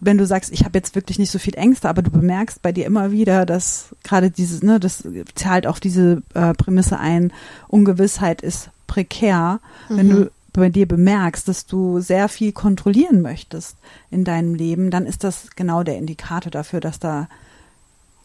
wenn 0.00 0.18
du 0.18 0.26
sagst, 0.26 0.50
ich 0.52 0.64
habe 0.64 0.78
jetzt 0.78 0.94
wirklich 0.94 1.18
nicht 1.18 1.30
so 1.30 1.38
viel 1.38 1.54
Ängste, 1.54 1.88
aber 1.88 2.02
du 2.02 2.10
bemerkst 2.10 2.62
bei 2.62 2.72
dir 2.72 2.86
immer 2.86 3.12
wieder, 3.12 3.44
dass 3.44 3.94
gerade 4.02 4.30
dieses, 4.30 4.62
ne, 4.62 4.80
das 4.80 5.04
zahlt 5.34 5.66
auf 5.66 5.78
diese 5.78 6.22
äh, 6.34 6.54
Prämisse 6.54 6.98
ein, 6.98 7.32
Ungewissheit 7.68 8.40
ist 8.40 8.70
prekär. 8.86 9.60
Mhm. 9.88 9.96
Wenn 9.96 10.08
du 10.08 10.30
bei 10.52 10.68
dir 10.68 10.88
bemerkst, 10.88 11.46
dass 11.46 11.66
du 11.66 12.00
sehr 12.00 12.28
viel 12.28 12.52
kontrollieren 12.52 13.20
möchtest 13.20 13.76
in 14.10 14.24
deinem 14.24 14.54
Leben, 14.54 14.90
dann 14.90 15.06
ist 15.06 15.22
das 15.22 15.50
genau 15.54 15.82
der 15.82 15.98
Indikator 15.98 16.50
dafür, 16.50 16.80
dass 16.80 16.98
da 16.98 17.28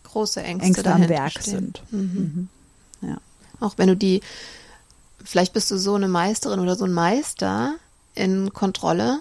große 0.04 0.42
Ängste, 0.42 0.68
Ängste 0.68 0.94
am 0.94 1.10
Werk 1.10 1.32
stehen. 1.32 1.44
sind. 1.44 1.84
Mhm. 1.92 2.50
Mhm. 3.02 3.10
Ja. 3.10 3.18
Auch 3.60 3.74
wenn 3.78 3.88
du 3.88 3.98
die, 3.98 4.22
vielleicht 5.24 5.54
bist 5.54 5.70
du 5.72 5.78
so 5.78 5.94
eine 5.96 6.08
Meisterin 6.08 6.60
oder 6.62 6.76
so 6.76 6.86
ein 6.86 6.94
Meister 6.94 7.76
in 8.16 8.54
Kontrolle, 8.54 9.20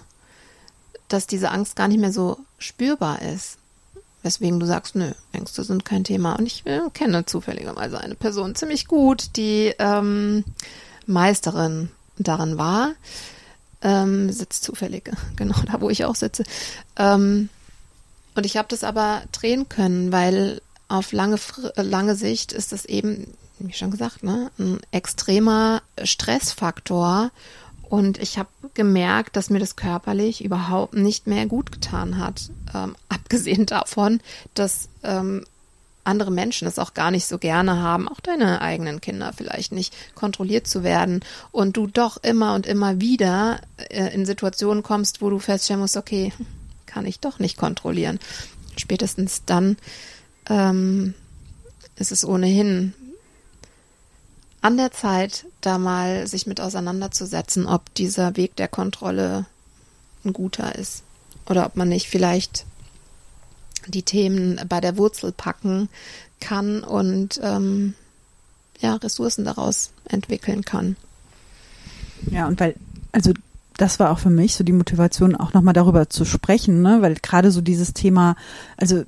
dass 1.07 1.27
diese 1.27 1.51
Angst 1.51 1.75
gar 1.75 1.87
nicht 1.87 1.99
mehr 1.99 2.11
so 2.11 2.37
spürbar 2.57 3.21
ist. 3.21 3.57
Weswegen 4.23 4.59
du 4.59 4.65
sagst, 4.65 4.95
nö, 4.95 5.11
Ängste 5.33 5.63
sind 5.63 5.85
kein 5.85 6.03
Thema. 6.03 6.33
Und 6.33 6.47
ich 6.47 6.65
äh, 6.65 6.81
kenne 6.93 7.25
zufälligerweise 7.25 7.99
eine 7.99 8.15
Person 8.15 8.55
ziemlich 8.55 8.87
gut, 8.87 9.35
die 9.35 9.73
ähm, 9.77 10.43
Meisterin 11.05 11.89
darin 12.17 12.57
war. 12.57 12.93
Ähm, 13.81 14.31
sitzt 14.31 14.63
zufällig, 14.63 15.11
genau 15.35 15.59
da, 15.71 15.79
wo 15.79 15.89
ich 15.89 16.05
auch 16.05 16.15
sitze. 16.15 16.43
Ähm, 16.95 17.49
und 18.33 18.45
ich 18.45 18.57
habe 18.57 18.67
das 18.67 18.83
aber 18.83 19.23
drehen 19.31 19.69
können, 19.69 20.11
weil 20.11 20.61
auf 20.87 21.11
lange, 21.11 21.37
lange 21.75 22.15
Sicht 22.15 22.51
ist 22.51 22.71
das 22.71 22.85
eben, 22.85 23.33
wie 23.59 23.73
schon 23.73 23.91
gesagt, 23.91 24.23
ne, 24.23 24.51
ein 24.59 24.79
extremer 24.91 25.81
Stressfaktor. 26.03 27.31
Und 27.89 28.17
ich 28.17 28.37
habe 28.37 28.49
gemerkt, 28.73 29.35
dass 29.35 29.49
mir 29.49 29.59
das 29.59 29.75
körperlich 29.75 30.43
überhaupt 30.43 30.93
nicht 30.93 31.27
mehr 31.27 31.45
gut 31.45 31.71
getan 31.71 32.17
hat. 32.17 32.49
Ähm, 32.73 32.95
abgesehen 33.09 33.65
davon, 33.65 34.21
dass 34.53 34.89
ähm, 35.03 35.45
andere 36.03 36.31
Menschen 36.31 36.67
es 36.67 36.79
auch 36.79 36.93
gar 36.93 37.11
nicht 37.11 37.25
so 37.25 37.37
gerne 37.37 37.81
haben, 37.81 38.07
auch 38.07 38.19
deine 38.19 38.61
eigenen 38.61 39.01
Kinder 39.01 39.33
vielleicht 39.35 39.71
nicht, 39.71 39.93
kontrolliert 40.13 40.67
zu 40.67 40.83
werden 40.83 41.21
und 41.51 41.77
du 41.77 41.87
doch 41.87 42.17
immer 42.17 42.53
und 42.53 42.67
immer 42.67 43.01
wieder 43.01 43.59
äh, 43.89 44.13
in 44.13 44.25
Situationen 44.25 44.83
kommst, 44.83 45.21
wo 45.21 45.29
du 45.29 45.39
feststellen 45.39 45.81
musst, 45.81 45.97
okay, 45.97 46.31
kann 46.85 47.05
ich 47.05 47.19
doch 47.19 47.39
nicht 47.39 47.57
kontrollieren. 47.57 48.19
Spätestens 48.77 49.43
dann 49.45 49.77
ähm, 50.49 51.13
ist 51.95 52.11
es 52.11 52.23
ohnehin 52.23 52.93
an 54.65 54.77
der 54.77 54.91
Zeit, 54.91 55.45
da 55.61 55.77
mal 55.77 56.25
sich 56.25 56.47
mit 56.47 56.59
auseinanderzusetzen, 56.59 57.67
ob 57.67 57.93
dieser 57.93 58.35
Weg 58.35 58.55
der 58.55 58.67
Kontrolle 58.67 59.45
ein 60.25 60.33
guter 60.33 60.73
ist 60.73 61.03
oder 61.47 61.67
ob 61.67 61.75
man 61.75 61.87
nicht 61.87 62.07
vielleicht 62.07 62.65
die 63.85 64.01
Themen 64.01 64.59
bei 64.67 64.81
der 64.81 64.97
Wurzel 64.97 65.31
packen 65.31 65.87
kann 66.41 66.83
und 66.83 67.39
ähm, 67.43 67.93
ja, 68.79 68.95
Ressourcen 68.95 69.45
daraus 69.45 69.91
entwickeln 70.05 70.65
kann. 70.65 70.95
Ja, 72.31 72.47
und 72.47 72.59
weil, 72.59 72.73
also 73.11 73.33
das 73.77 73.99
war 73.99 74.09
auch 74.09 74.17
für 74.17 74.31
mich 74.31 74.55
so 74.55 74.63
die 74.63 74.71
Motivation, 74.71 75.35
auch 75.35 75.53
nochmal 75.53 75.75
darüber 75.75 76.09
zu 76.09 76.25
sprechen, 76.25 76.81
ne? 76.81 77.03
weil 77.03 77.13
gerade 77.13 77.51
so 77.51 77.61
dieses 77.61 77.93
Thema, 77.93 78.35
also 78.77 79.03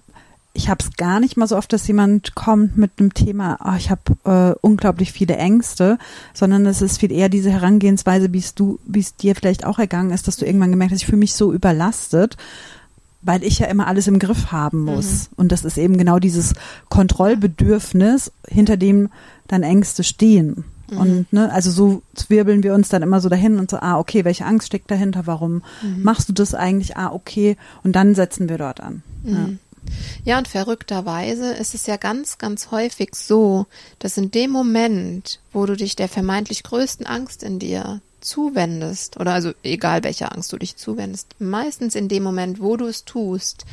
ich 0.58 0.70
habe 0.70 0.84
es 0.84 0.98
gar 0.98 1.20
nicht 1.20 1.38
mal 1.38 1.48
so 1.48 1.56
oft, 1.56 1.72
dass 1.72 1.88
jemand 1.88 2.34
kommt 2.34 2.78
mit 2.78 2.94
einem 2.98 3.14
Thema, 3.14 3.60
oh, 3.64 3.78
ich 3.78 3.92
habe 3.92 4.02
äh, 4.26 4.58
unglaublich 4.62 5.12
viele 5.12 5.38
Ängste, 5.38 6.00
sondern 6.34 6.66
es 6.66 6.82
ist 6.82 6.98
viel 7.00 7.12
eher 7.12 7.30
diese 7.30 7.52
Herangehensweise, 7.52 8.34
wie 8.34 8.40
es 8.40 8.56
du, 8.56 8.80
wie 8.86 9.00
es 9.00 9.16
dir 9.16 9.36
vielleicht 9.36 9.66
auch 9.66 9.78
ergangen 9.78 10.10
ist, 10.10 10.28
dass 10.28 10.36
du 10.36 10.46
irgendwann 10.46 10.72
gemerkt 10.72 10.94
hast, 10.94 11.02
ich 11.02 11.06
fühle 11.06 11.20
mich 11.20 11.34
so 11.34 11.54
überlastet 11.54 12.36
weil 13.24 13.44
ich 13.44 13.60
ja 13.60 13.66
immer 13.66 13.88
alles 13.88 14.08
im 14.08 14.20
Griff 14.20 14.54
haben 14.54 14.86
muss. 14.86 15.30
Mhm. 15.32 15.36
Und 15.36 15.52
das 15.52 15.66
ist 15.66 15.78
eben 15.78 15.98
genau 15.98 16.18
dieses 16.18 16.54
Kontrollbedürfnis, 16.88 18.32
hinter 18.48 18.78
dem 18.78 19.10
dann 19.48 19.64
Ängste 19.64 20.06
stehen. 20.06 20.64
Mhm. 20.90 20.98
Und 20.98 21.34
ne, 21.34 21.52
also 21.52 21.70
so 21.70 22.04
zwirbeln 22.14 22.64
wir 22.64 22.74
uns 22.74 22.88
dann 22.88 23.02
immer 23.02 23.20
so 23.20 23.28
dahin 23.28 23.60
und 23.60 23.70
so, 23.70 23.78
ah, 23.78 23.98
okay, 23.98 24.24
welche 24.24 24.46
Angst 24.46 24.68
steckt 24.68 24.92
dahinter? 24.92 25.24
Warum 25.26 25.64
mhm. 25.82 26.04
machst 26.04 26.30
du 26.30 26.34
das 26.34 26.54
eigentlich? 26.54 26.96
Ah, 26.96 27.12
okay. 27.12 27.58
Und 27.84 27.98
dann 27.98 28.16
setzen 28.16 28.48
wir 28.48 28.60
dort 28.60 28.80
an. 28.80 29.04
Ja. 29.24 29.50
Ja, 30.26 30.38
und 30.38 30.48
verrückterweise 30.48 31.54
ist 31.54 31.74
es 31.74 31.86
ja 31.86 31.98
ganz, 31.98 32.38
ganz 32.38 32.72
häufig 32.72 33.16
so, 33.16 33.66
dass 34.00 34.18
in 34.18 34.32
dem 34.32 34.52
Moment, 34.52 35.40
wo 35.54 35.66
du 35.66 35.76
dich 35.76 35.96
der 35.96 36.10
vermeintlich 36.10 36.64
größten 36.64 37.06
Angst 37.06 37.44
in 37.44 37.60
dir 37.60 38.02
zuwendest, 38.22 39.18
oder 39.18 39.34
also 39.34 39.54
egal 39.64 40.04
welcher 40.04 40.34
Angst 40.34 40.52
du 40.52 40.58
dich 40.58 40.76
zuwendest, 40.76 41.36
meistens 41.40 41.96
in 41.96 42.10
dem 42.10 42.24
Moment, 42.24 42.60
wo 42.62 42.78
du 42.78 42.86
es 42.86 43.06
tust, 43.06 43.66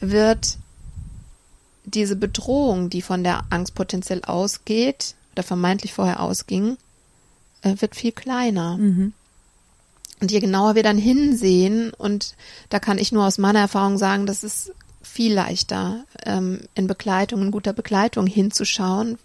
wird 0.00 0.58
diese 1.84 2.16
Bedrohung, 2.16 2.90
die 2.90 3.02
von 3.02 3.24
der 3.24 3.44
Angst 3.50 3.74
potenziell 3.74 4.22
ausgeht, 4.24 5.14
oder 5.32 5.42
vermeintlich 5.42 5.92
vorher 5.92 6.20
ausging, 6.20 6.76
äh, 7.62 7.74
wird 7.78 7.96
viel 7.96 8.12
kleiner. 8.12 8.76
Mhm. 8.76 9.12
Und 10.20 10.30
je 10.30 10.40
genauer 10.40 10.76
wir 10.76 10.82
dann 10.82 10.98
hinsehen, 10.98 11.92
und 11.92 12.36
da 12.68 12.78
kann 12.78 12.98
ich 12.98 13.10
nur 13.10 13.26
aus 13.26 13.38
meiner 13.38 13.60
Erfahrung 13.60 13.98
sagen, 13.98 14.26
das 14.26 14.44
ist 14.44 14.72
viel 15.02 15.34
leichter, 15.34 16.04
ähm, 16.24 16.60
in 16.74 16.86
Begleitung, 16.86 17.42
in 17.42 17.50
guter 17.50 17.72
Begleitung 17.72 18.26
hinzuschauen, 18.26 19.18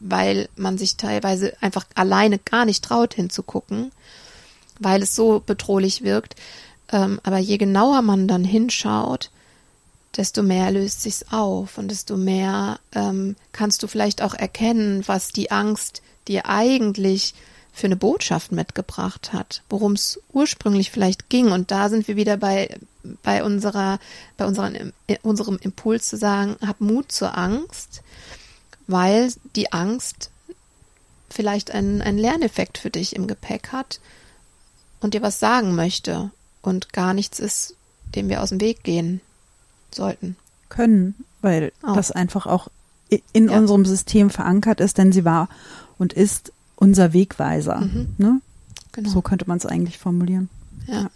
weil 0.00 0.48
man 0.56 0.78
sich 0.78 0.96
teilweise 0.96 1.54
einfach 1.60 1.84
alleine 1.94 2.38
gar 2.38 2.64
nicht 2.64 2.84
traut 2.84 3.14
hinzugucken, 3.14 3.92
weil 4.78 5.02
es 5.02 5.14
so 5.14 5.42
bedrohlich 5.44 6.02
wirkt. 6.02 6.36
Ähm, 6.92 7.20
aber 7.22 7.38
je 7.38 7.56
genauer 7.56 8.02
man 8.02 8.28
dann 8.28 8.44
hinschaut, 8.44 9.30
desto 10.16 10.42
mehr 10.42 10.70
löst 10.70 11.02
sich's 11.02 11.26
auf 11.30 11.78
und 11.78 11.90
desto 11.90 12.16
mehr 12.16 12.78
ähm, 12.94 13.36
kannst 13.52 13.82
du 13.82 13.86
vielleicht 13.86 14.22
auch 14.22 14.34
erkennen, 14.34 15.02
was 15.06 15.32
die 15.32 15.50
Angst 15.50 16.02
dir 16.28 16.46
eigentlich 16.46 17.34
für 17.74 17.86
eine 17.86 17.96
Botschaft 17.96 18.52
mitgebracht 18.52 19.32
hat, 19.32 19.62
worum 19.68 19.92
es 19.92 20.20
ursprünglich 20.32 20.90
vielleicht 20.90 21.28
ging. 21.28 21.50
Und 21.52 21.70
da 21.70 21.88
sind 21.88 22.08
wir 22.08 22.16
wieder 22.16 22.36
bei, 22.36 22.78
bei 23.22 23.44
unserer, 23.44 23.98
bei 24.36 24.46
unseren, 24.46 24.92
unserem 25.22 25.58
Impuls 25.58 26.08
zu 26.08 26.16
sagen, 26.16 26.56
hab 26.64 26.80
Mut 26.80 27.12
zur 27.12 27.36
Angst 27.36 28.02
weil 28.86 29.32
die 29.56 29.72
Angst 29.72 30.30
vielleicht 31.30 31.70
einen, 31.70 32.02
einen 32.02 32.18
Lerneffekt 32.18 32.78
für 32.78 32.90
dich 32.90 33.16
im 33.16 33.26
Gepäck 33.26 33.72
hat 33.72 34.00
und 35.00 35.14
dir 35.14 35.22
was 35.22 35.40
sagen 35.40 35.74
möchte 35.74 36.30
und 36.62 36.92
gar 36.92 37.14
nichts 37.14 37.38
ist, 37.38 37.76
dem 38.14 38.28
wir 38.28 38.42
aus 38.42 38.50
dem 38.50 38.60
Weg 38.60 38.82
gehen 38.84 39.20
sollten. 39.90 40.36
Können, 40.68 41.14
weil 41.40 41.72
auch. 41.82 41.94
das 41.94 42.10
einfach 42.10 42.46
auch 42.46 42.68
in 43.32 43.48
ja. 43.48 43.58
unserem 43.58 43.84
System 43.84 44.30
verankert 44.30 44.80
ist, 44.80 44.98
denn 44.98 45.12
sie 45.12 45.24
war 45.24 45.48
und 45.98 46.12
ist 46.12 46.52
unser 46.84 47.12
Wegweiser. 47.12 47.80
Mhm. 47.80 48.14
Ne? 48.18 48.40
Genau. 48.92 49.10
So 49.10 49.22
könnte 49.22 49.46
man 49.48 49.58
es 49.58 49.66
eigentlich 49.66 49.98
formulieren. 49.98 50.48
Ja. 50.86 51.10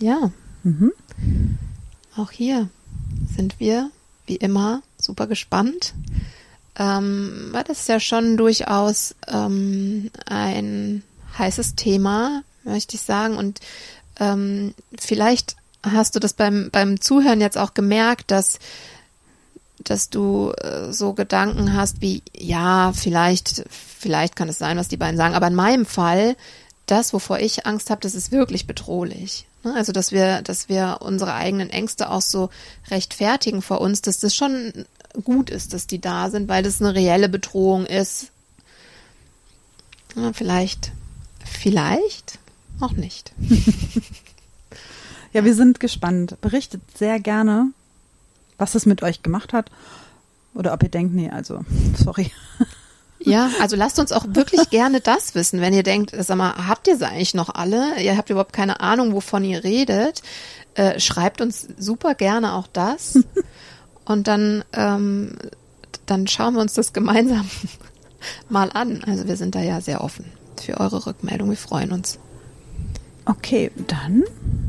Ja. 0.00 0.30
Mhm. 0.62 0.92
Auch 2.16 2.30
hier 2.30 2.68
sind 3.34 3.60
wir, 3.60 3.90
wie 4.26 4.36
immer, 4.36 4.82
super 4.98 5.26
gespannt. 5.26 5.94
Ähm, 6.74 7.50
weil 7.52 7.64
das 7.64 7.80
ist 7.80 7.88
ja 7.88 8.00
schon 8.00 8.36
durchaus 8.36 9.14
ähm, 9.28 10.10
ein 10.26 11.02
heißes 11.38 11.74
Thema, 11.74 12.42
möchte 12.64 12.96
ich 12.96 13.02
sagen. 13.02 13.36
Und 13.36 13.60
ähm, 14.18 14.74
vielleicht 14.98 15.56
hast 15.82 16.16
du 16.16 16.20
das 16.20 16.32
beim, 16.32 16.70
beim 16.72 17.00
Zuhören 17.00 17.40
jetzt 17.40 17.58
auch 17.58 17.74
gemerkt, 17.74 18.30
dass 18.30 18.58
dass 19.84 20.10
du 20.10 20.52
äh, 20.52 20.92
so 20.92 21.12
Gedanken 21.12 21.74
hast 21.74 22.00
wie, 22.00 22.22
ja, 22.36 22.92
vielleicht, 22.94 23.64
vielleicht 23.70 24.36
kann 24.36 24.48
es 24.48 24.58
sein, 24.58 24.76
was 24.76 24.88
die 24.88 24.96
beiden 24.96 25.16
sagen, 25.16 25.34
aber 25.34 25.46
in 25.48 25.54
meinem 25.54 25.86
Fall, 25.86 26.36
das, 26.86 27.12
wovor 27.12 27.38
ich 27.38 27.66
Angst 27.66 27.90
habe, 27.90 28.00
das 28.00 28.14
ist 28.14 28.32
wirklich 28.32 28.66
bedrohlich. 28.66 29.46
Ne? 29.64 29.74
Also, 29.74 29.92
dass 29.92 30.12
wir, 30.12 30.42
dass 30.42 30.68
wir 30.68 30.98
unsere 31.00 31.34
eigenen 31.34 31.70
Ängste 31.70 32.10
auch 32.10 32.22
so 32.22 32.50
rechtfertigen 32.90 33.62
vor 33.62 33.80
uns, 33.80 34.02
dass 34.02 34.18
das 34.18 34.34
schon 34.34 34.72
gut 35.24 35.50
ist, 35.50 35.72
dass 35.72 35.86
die 35.86 36.00
da 36.00 36.30
sind, 36.30 36.48
weil 36.48 36.62
das 36.62 36.80
eine 36.80 36.94
reelle 36.94 37.28
Bedrohung 37.28 37.86
ist. 37.86 38.28
Ja, 40.16 40.32
vielleicht, 40.32 40.92
vielleicht 41.44 42.38
auch 42.80 42.92
nicht. 42.92 43.32
ja, 45.32 45.44
wir 45.44 45.54
sind 45.54 45.80
gespannt. 45.80 46.40
Berichtet 46.40 46.82
sehr 46.96 47.20
gerne, 47.20 47.70
was 48.62 48.76
es 48.76 48.86
mit 48.86 49.02
euch 49.02 49.22
gemacht 49.22 49.52
hat. 49.52 49.70
Oder 50.54 50.72
ob 50.72 50.82
ihr 50.82 50.88
denkt, 50.88 51.14
nee, 51.14 51.28
also, 51.28 51.64
sorry. 52.02 52.30
Ja, 53.18 53.50
also 53.60 53.76
lasst 53.76 53.98
uns 53.98 54.12
auch 54.12 54.24
wirklich 54.28 54.70
gerne 54.70 55.00
das 55.00 55.34
wissen, 55.34 55.60
wenn 55.60 55.74
ihr 55.74 55.82
denkt, 55.82 56.12
sag 56.16 56.36
mal, 56.36 56.68
habt 56.68 56.88
ihr 56.88 56.96
sie 56.96 57.06
eigentlich 57.06 57.34
noch 57.34 57.54
alle? 57.54 58.00
Ihr 58.00 58.16
habt 58.16 58.30
überhaupt 58.30 58.52
keine 58.52 58.80
Ahnung, 58.80 59.12
wovon 59.12 59.44
ihr 59.44 59.62
redet. 59.62 60.22
Äh, 60.74 60.98
schreibt 60.98 61.40
uns 61.40 61.68
super 61.78 62.14
gerne 62.14 62.54
auch 62.54 62.66
das. 62.72 63.18
Und 64.04 64.26
dann, 64.26 64.64
ähm, 64.72 65.36
dann 66.06 66.26
schauen 66.26 66.54
wir 66.54 66.60
uns 66.60 66.74
das 66.74 66.92
gemeinsam 66.92 67.48
mal 68.48 68.70
an. 68.72 69.04
Also 69.04 69.26
wir 69.26 69.36
sind 69.36 69.54
da 69.54 69.60
ja 69.60 69.80
sehr 69.80 70.02
offen 70.02 70.24
für 70.60 70.78
eure 70.78 71.06
Rückmeldung. 71.06 71.50
Wir 71.50 71.56
freuen 71.56 71.92
uns. 71.92 72.18
Okay, 73.24 73.70
dann 73.86 74.24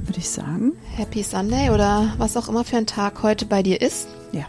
würde 0.06 0.20
ich 0.20 0.30
sagen. 0.30 0.74
Happy 0.96 1.24
Sunday 1.24 1.70
oder 1.72 2.14
was 2.18 2.38
auch 2.38 2.50
immer 2.50 2.64
für 2.64 2.78
ein 2.78 2.86
Tag 2.86 3.24
heute 3.24 3.46
bei 3.46 3.64
dir 3.64 3.82
ist. 3.82 4.08
Ja. 4.32 4.46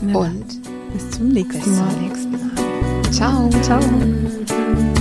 Und 0.00 0.46
bis 0.92 1.10
zum 1.10 1.28
nächsten 1.28 1.76
Mal. 1.76 1.88
Bis 1.88 2.22
zum 2.22 2.30
nächsten 2.30 2.30
Mal. 2.32 3.12
Ciao. 3.12 3.50
Ciao. 3.62 5.00